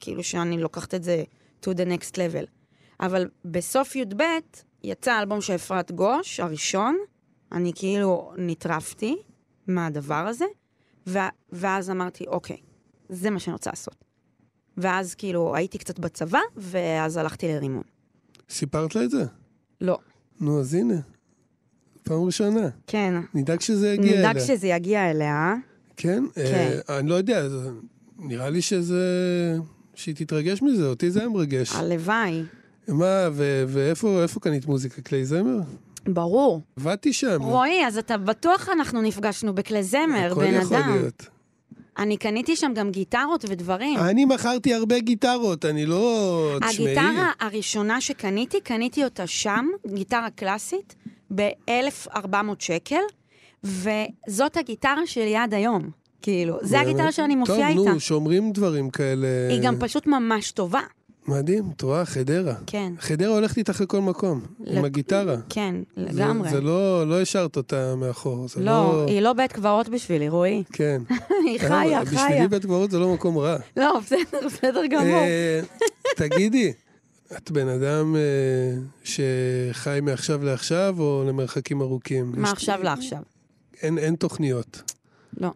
כאילו, 0.00 0.22
שאני 0.24 0.58
לוקחת 0.58 0.94
את 0.94 1.02
זה 1.02 1.24
to 1.64 1.68
the 1.76 1.84
next 1.86 2.12
level. 2.16 2.46
אבל 3.00 3.28
בסוף 3.44 3.96
י"ב 3.96 4.22
יצא 4.84 5.20
אלבום 5.20 5.40
של 5.40 5.54
אפרת 5.54 5.92
גוש, 5.92 6.40
הראשון, 6.40 6.96
אני 7.52 7.72
כאילו 7.74 8.32
נטרפתי 8.38 9.16
מהדבר 9.66 10.14
הזה, 10.14 10.44
ו- 11.06 11.18
ואז 11.52 11.90
אמרתי, 11.90 12.26
אוקיי, 12.26 12.56
זה 13.08 13.30
מה 13.30 13.38
שאני 13.38 13.52
רוצה 13.52 13.70
לעשות. 13.70 14.04
ואז 14.76 15.14
כאילו 15.14 15.56
הייתי 15.56 15.78
קצת 15.78 15.98
בצבא, 15.98 16.38
ואז 16.56 17.16
הלכתי 17.16 17.48
לרימון. 17.48 17.82
סיפרת 18.50 18.94
לה 18.94 19.04
את 19.04 19.10
זה? 19.10 19.24
לא. 19.80 19.98
נו, 20.40 20.60
אז 20.60 20.74
הנה, 20.74 20.94
פעם 22.02 22.22
ראשונה. 22.22 22.68
כן. 22.86 23.14
נדאג 23.34 23.60
שזה 23.60 23.88
יגיע 23.88 24.12
אליה. 24.12 24.30
נדאג 24.30 24.44
שזה 24.44 24.66
יגיע 24.66 25.10
אליה. 25.10 25.54
כן? 25.96 26.24
כן. 26.34 26.78
אה, 26.88 26.98
אני 26.98 27.08
לא 27.08 27.14
יודע, 27.14 27.42
נראה 28.18 28.50
לי 28.50 28.62
שזה... 28.62 29.02
שהיא 29.94 30.14
תתרגש 30.14 30.62
מזה, 30.62 30.86
אותי 30.86 31.10
זה 31.10 31.20
היה 31.20 31.28
מרגש. 31.28 31.72
הלוואי. 31.72 32.42
מה, 32.88 33.28
ואיפה 33.68 34.40
קנית 34.40 34.66
מוזיקה? 34.66 35.02
כלי 35.02 35.24
זמר? 35.24 35.58
ברור. 36.06 36.60
עבדתי 36.76 37.12
שם. 37.12 37.42
רועי, 37.42 37.86
אז 37.86 37.98
אתה 37.98 38.16
בטוח 38.18 38.68
אנחנו 38.68 39.02
נפגשנו 39.02 39.54
בכלי 39.54 39.82
זמר, 39.82 40.34
בן 40.34 40.54
אדם. 40.54 40.66
הכל 40.66 40.74
יכול 40.74 40.96
להיות. 40.96 41.26
אני 41.98 42.16
קניתי 42.16 42.56
שם 42.56 42.72
גם 42.74 42.90
גיטרות 42.90 43.44
ודברים. 43.48 43.98
אני 43.98 44.24
מכרתי 44.24 44.74
הרבה 44.74 44.98
גיטרות, 44.98 45.64
אני 45.64 45.86
לא... 45.86 46.56
תשמעי. 46.68 46.98
הגיטרה 46.98 47.30
הראשונה 47.40 48.00
שקניתי, 48.00 48.60
קניתי 48.60 49.04
אותה 49.04 49.26
שם, 49.26 49.66
גיטרה 49.86 50.30
קלאסית, 50.30 50.94
ב-1,400 51.34 52.36
שקל, 52.58 53.00
וזאת 53.64 54.56
הגיטרה 54.56 55.06
שלי 55.06 55.36
עד 55.36 55.54
היום. 55.54 55.90
כאילו, 56.24 56.58
זה? 56.62 56.80
הגיטרה 56.80 57.12
שאני 57.12 57.36
מופיעה 57.36 57.68
טוב, 57.74 57.78
איתה. 57.78 57.92
נו, 57.94 58.00
שומרים 58.00 58.52
דברים 58.52 58.90
כאלה. 58.90 59.26
היא 59.50 59.60
גם 59.62 59.74
פשוט 59.80 60.06
ממש 60.06 60.50
טובה. 60.50 60.80
מדהים, 61.28 61.64
את 61.76 61.82
רואה, 61.82 62.04
חדרה. 62.04 62.54
כן. 62.66 62.92
חדרה 62.98 63.28
הולכת 63.34 63.58
איתך 63.58 63.80
לכל 63.80 64.00
מקום, 64.00 64.40
עם 64.66 64.78
לק- 64.78 64.84
הגיטרה. 64.84 65.36
כן, 65.48 65.74
זה- 65.96 66.02
לגמרי. 66.02 66.50
זה 66.50 66.60
לא, 66.60 67.08
לא 67.08 67.20
השארת 67.20 67.56
אותה 67.56 67.94
מאחור. 67.96 68.48
זה 68.48 68.60
לא, 68.64 69.04
היא 69.08 69.20
לא 69.20 69.32
בית 69.32 69.52
קברות 69.52 69.88
בשבילי, 69.88 70.28
רועי. 70.28 70.62
כן. 70.72 71.02
היא 71.46 71.58
חיה, 71.58 72.00
בשבילי 72.02 72.22
חיה. 72.28 72.48
בית 72.48 72.62
קברות 72.62 72.90
זה 72.90 72.98
לא 72.98 73.14
מקום 73.14 73.38
רע. 73.38 73.56
לא, 73.76 74.00
בסדר, 74.00 74.46
בסדר 74.46 74.86
גמור. 74.90 75.06
אה, 75.24 75.60
תגידי, 76.16 76.72
את 77.36 77.50
בן 77.50 77.68
אדם 77.68 78.16
אה, 78.16 78.20
שחי 79.04 79.98
מעכשיו 80.02 80.44
לעכשיו 80.44 80.94
או 80.98 81.24
למרחקים 81.28 81.80
ארוכים? 81.80 82.32
מעכשיו 82.36 82.78
לעכשיו. 82.82 83.18
אין, 83.82 83.98
אין 83.98 84.14
תוכניות. 84.14 84.92
לא. 85.40 85.48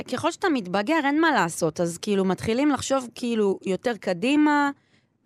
ככל 0.00 0.30
שאתה 0.30 0.48
מתבגר, 0.48 1.00
אין 1.04 1.20
מה 1.20 1.32
לעשות, 1.32 1.80
אז 1.80 1.98
כאילו 1.98 2.24
מתחילים 2.24 2.70
לחשוב 2.70 3.08
כאילו 3.14 3.58
יותר 3.66 3.96
קדימה, 3.96 4.70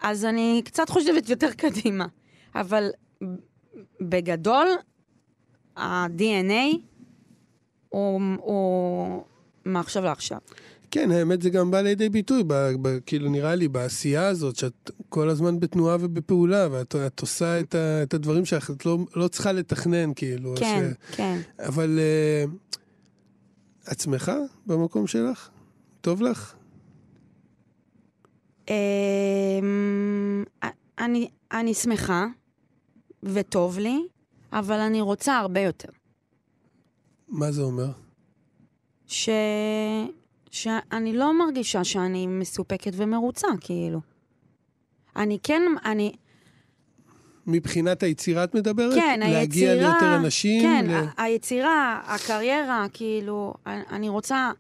אז 0.03 0.25
אני 0.25 0.63
קצת 0.65 0.91
חושבת 0.91 1.29
יותר 1.29 1.53
קדימה. 1.63 2.07
אבל 2.55 2.91
בגדול, 4.01 4.69
ה-DNA 5.77 6.77
הוא, 7.89 8.21
הוא 8.39 9.23
מעכשיו 9.65 10.05
לעכשיו. 10.05 10.39
כן, 10.91 11.11
האמת 11.11 11.43
זה 11.43 11.51
גם 11.51 11.71
בא 11.71 11.81
לידי 11.81 12.09
ביטוי, 12.09 12.43
ב, 12.47 12.55
ב, 12.83 12.99
כאילו 13.07 13.31
נראה 13.31 13.55
לי 13.55 13.69
בעשייה 13.69 14.29
הזאת, 14.29 14.57
שאת 14.57 14.91
כל 15.09 15.29
הזמן 15.29 15.61
בתנועה 15.61 15.97
ובפעולה, 16.01 16.69
ואת 16.71 16.97
את 17.07 17.21
עושה 17.21 17.61
את, 17.61 17.75
ה, 17.75 18.03
את 18.03 18.15
הדברים 18.15 18.45
שלך, 18.45 18.71
את 18.71 18.87
לא, 18.87 18.99
לא 19.17 19.29
צריכה 19.29 19.53
לתכנן, 19.53 20.15
כאילו. 20.15 20.55
כן, 20.57 20.91
ש... 21.13 21.17
כן. 21.17 21.39
אבל 21.59 21.99
uh, 21.99 22.75
את 23.93 24.01
שמחה 24.01 24.37
במקום 24.67 25.07
שלך? 25.07 25.51
טוב 26.01 26.23
לך? 26.23 26.55
אמ, 28.69 30.45
אני, 30.99 31.29
אני 31.53 31.75
שמחה, 31.75 32.27
וטוב 33.23 33.79
לי, 33.79 34.07
אבל 34.53 34.81
אני 34.81 35.01
רוצה 35.01 35.37
הרבה 35.39 35.61
יותר. 35.61 35.89
מה 37.29 37.53
זה 37.53 37.63
אומר? 37.63 37.91
ש... 39.07 39.29
שאני 40.51 41.13
לא 41.13 41.39
מרגישה 41.39 41.85
שאני 41.85 42.27
מסופקת 42.27 42.93
ומרוצה, 42.97 43.49
כאילו. 43.61 44.01
אני 45.17 45.39
כן, 45.43 45.63
אני... 45.85 46.13
מבחינת 47.47 48.03
היצירה 48.03 48.45
את 48.45 48.55
מדברת? 48.55 48.95
כן, 48.95 49.21
היצירה... 49.23 49.41
להגיע 49.41 49.75
ליותר 49.75 50.17
אנשים? 50.17 50.63
כן, 50.63 50.87
ל... 50.91 51.05
היצירה, 51.17 52.01
הקריירה, 52.05 52.87
כאילו, 52.93 53.55
אני 53.67 54.09
רוצה 54.09 54.51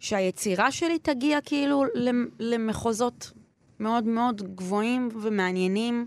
שהיצירה 0.00 0.70
שלי 0.70 0.98
תגיע 0.98 1.38
כאילו 1.40 1.84
למ- 1.94 2.28
למחוזות 2.38 3.32
מאוד 3.80 4.04
מאוד 4.04 4.42
גבוהים 4.54 5.08
ומעניינים 5.22 6.06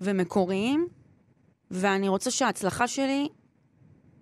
ומקוריים, 0.00 0.86
ואני 1.70 2.08
רוצה 2.08 2.30
שההצלחה 2.30 2.88
שלי 2.88 3.28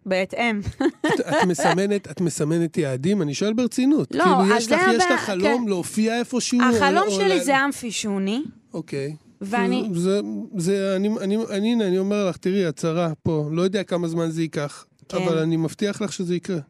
בהתאם. 0.06 0.60
את, 1.06 1.20
את, 1.20 1.44
מסמנת, 1.50 2.10
את 2.10 2.20
מסמנת 2.20 2.76
יעדים? 2.76 3.22
אני 3.22 3.34
שואל 3.34 3.52
ברצינות. 3.52 4.14
לא, 4.14 4.24
כאילו, 4.24 4.56
יש 4.56 4.72
לך, 4.72 4.80
יש 4.94 5.04
לך 5.10 5.20
חלום 5.20 5.62
כן. 5.64 5.68
להופיע 5.68 6.18
איפשהו? 6.18 6.60
החלום 6.62 7.04
או, 7.06 7.10
שלי 7.10 7.38
או, 7.38 7.44
זה 7.44 7.64
אמפי 7.64 7.90
שוני, 7.90 8.42
אוקיי. 8.74 9.16
ואני... 9.40 9.88
זה, 9.94 10.20
זה, 10.56 10.96
אני, 10.96 11.08
אני, 11.20 11.36
אני, 11.36 11.72
הנה, 11.72 11.86
אני 11.86 11.98
אומר 11.98 12.28
לך, 12.28 12.36
תראי, 12.36 12.66
הצהרה 12.66 13.12
פה, 13.22 13.48
לא 13.52 13.62
יודע 13.62 13.82
כמה 13.82 14.08
זמן 14.08 14.30
זה 14.30 14.42
ייקח, 14.42 14.86
כן. 15.08 15.16
אבל 15.16 15.38
אני 15.38 15.56
מבטיח 15.56 16.02
לך 16.02 16.12
שזה 16.12 16.34
יקרה. 16.34 16.60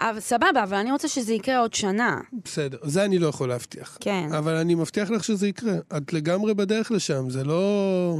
אבל 0.00 0.20
סבבה, 0.20 0.62
אבל 0.62 0.76
אני 0.76 0.92
רוצה 0.92 1.08
שזה 1.08 1.34
יקרה 1.34 1.58
עוד 1.58 1.74
שנה. 1.74 2.20
בסדר, 2.44 2.78
זה 2.82 3.04
אני 3.04 3.18
לא 3.18 3.26
יכול 3.26 3.48
להבטיח. 3.48 3.98
כן. 4.00 4.28
אבל 4.38 4.54
אני 4.54 4.74
מבטיח 4.74 5.10
לך 5.10 5.24
שזה 5.24 5.48
יקרה. 5.48 5.74
את 5.96 6.12
לגמרי 6.12 6.54
בדרך 6.54 6.90
לשם, 6.90 7.30
זה 7.30 7.44
לא... 7.44 8.16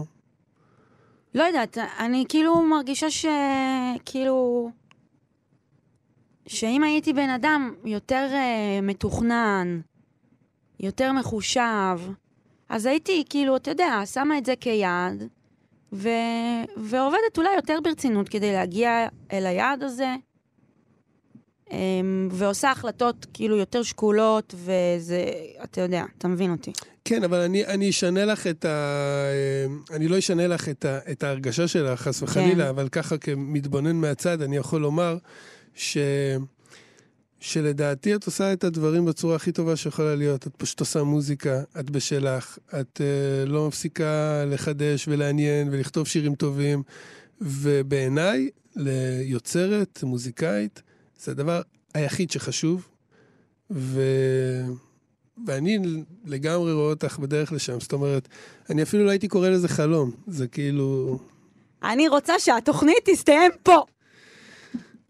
לא 1.34 1.42
יודעת, 1.42 1.78
אני 1.98 2.24
כאילו 2.28 2.62
מרגישה 2.62 3.10
ש... 3.10 3.26
כאילו... 4.04 4.70
שאם 6.46 6.82
הייתי 6.82 7.12
בן 7.12 7.30
אדם 7.30 7.74
יותר 7.84 8.28
uh, 8.30 8.82
מתוכנן, 8.82 9.80
יותר 10.80 11.12
מחושב, 11.12 12.00
אז 12.68 12.86
הייתי 12.86 13.24
כאילו, 13.30 13.56
אתה 13.56 13.70
יודע, 13.70 14.02
שמה 14.06 14.38
את 14.38 14.46
זה 14.46 14.54
כיעד, 14.60 15.28
ו... 15.92 16.08
ועובדת 16.76 17.38
אולי 17.38 17.54
יותר 17.56 17.78
ברצינות 17.84 18.28
כדי 18.28 18.52
להגיע 18.52 19.06
אל 19.32 19.46
היעד 19.46 19.82
הזה, 19.82 20.14
um, 21.68 21.72
ועושה 22.30 22.70
החלטות 22.70 23.26
כאילו 23.34 23.56
יותר 23.56 23.82
שקולות, 23.82 24.54
וזה, 24.56 25.24
אתה 25.64 25.80
יודע, 25.80 26.04
אתה 26.18 26.28
מבין 26.28 26.50
אותי. 26.50 26.72
כן, 27.04 27.24
אבל 27.24 27.38
אני, 27.40 27.66
אני 27.66 27.90
אשנה 27.90 28.24
לך 28.24 28.46
את 28.46 28.64
ה... 28.64 29.26
אני 29.90 30.08
לא 30.08 30.18
אשנה 30.18 30.46
לך 30.46 30.68
את, 30.68 30.84
ה, 30.84 30.98
את 31.10 31.22
ההרגשה 31.22 31.68
שלך, 31.68 32.00
חס 32.00 32.22
וחלילה, 32.22 32.64
כן. 32.64 32.68
אבל 32.68 32.88
ככה 32.88 33.18
כמתבונן 33.18 33.96
מהצד, 33.96 34.42
אני 34.42 34.56
יכול 34.56 34.80
לומר 34.80 35.18
ש... 35.74 35.98
שלדעתי 37.44 38.14
את 38.14 38.26
עושה 38.26 38.52
את 38.52 38.64
הדברים 38.64 39.04
בצורה 39.04 39.36
הכי 39.36 39.52
טובה 39.52 39.76
שיכולה 39.76 40.14
להיות. 40.14 40.46
את 40.46 40.56
פשוט 40.56 40.80
עושה 40.80 41.02
מוזיקה, 41.02 41.62
את 41.80 41.90
בשלך, 41.90 42.58
את 42.80 43.00
uh, 43.00 43.48
לא 43.48 43.68
מפסיקה 43.68 44.44
לחדש 44.46 45.08
ולעניין 45.08 45.68
ולכתוב 45.72 46.06
שירים 46.06 46.34
טובים, 46.34 46.82
ובעיניי, 47.40 48.50
ליוצרת, 48.76 50.02
מוזיקאית, 50.02 50.82
זה 51.20 51.30
הדבר 51.30 51.62
היחיד 51.94 52.30
שחשוב, 52.30 52.88
ו... 53.70 54.02
ואני 55.46 55.78
לגמרי 56.24 56.72
רואה 56.72 56.90
אותך 56.90 57.18
בדרך 57.18 57.52
לשם. 57.52 57.80
זאת 57.80 57.92
אומרת, 57.92 58.28
אני 58.70 58.82
אפילו 58.82 59.04
לא 59.04 59.10
הייתי 59.10 59.28
קורא 59.28 59.48
לזה 59.48 59.68
חלום. 59.68 60.10
זה 60.26 60.46
כאילו... 60.46 61.18
אני 61.82 62.08
רוצה 62.08 62.38
שהתוכנית 62.38 62.98
תסתיים 63.04 63.50
פה. 63.62 63.84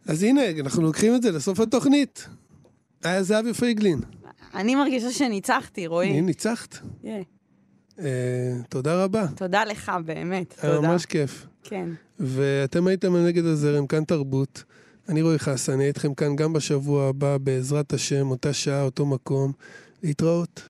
אז 0.07 0.23
הנה, 0.23 0.43
אנחנו 0.61 0.83
לוקחים 0.83 1.15
את 1.15 1.23
זה 1.23 1.31
לסוף 1.31 1.61
התוכנית. 1.61 2.29
היה 3.05 3.23
זהבי 3.23 3.55
פייגלין. 3.55 4.01
אני 4.55 4.75
מרגישה 4.75 5.11
שניצחתי, 5.11 5.87
רועי. 5.87 6.09
הנה, 6.09 6.21
ניצחת. 6.21 6.79
Yeah. 7.03 7.07
אה, 7.99 8.53
תודה 8.69 9.05
רבה. 9.05 9.27
תודה 9.37 9.65
לך, 9.65 9.93
באמת. 10.05 10.55
היה 10.63 10.77
תודה. 10.77 10.89
ממש 10.89 11.07
כיף. 11.07 11.47
כן. 11.63 11.89
ואתם 12.21 12.87
הייתם 12.87 13.17
נגד 13.17 13.45
הזרם, 13.45 13.87
כאן 13.87 14.05
תרבות. 14.05 14.65
אני 15.09 15.23
רועי 15.23 15.39
חסן, 15.39 15.73
אני 15.73 15.79
אהיה 15.79 15.89
איתכם 15.89 16.15
כאן 16.15 16.37
גם 16.37 16.53
בשבוע 16.53 17.09
הבא, 17.09 17.39
בעזרת 17.39 17.93
השם, 17.93 18.31
אותה 18.31 18.53
שעה, 18.53 18.83
אותו 18.83 19.07
מקום. 19.07 19.53
להתראות. 20.03 20.63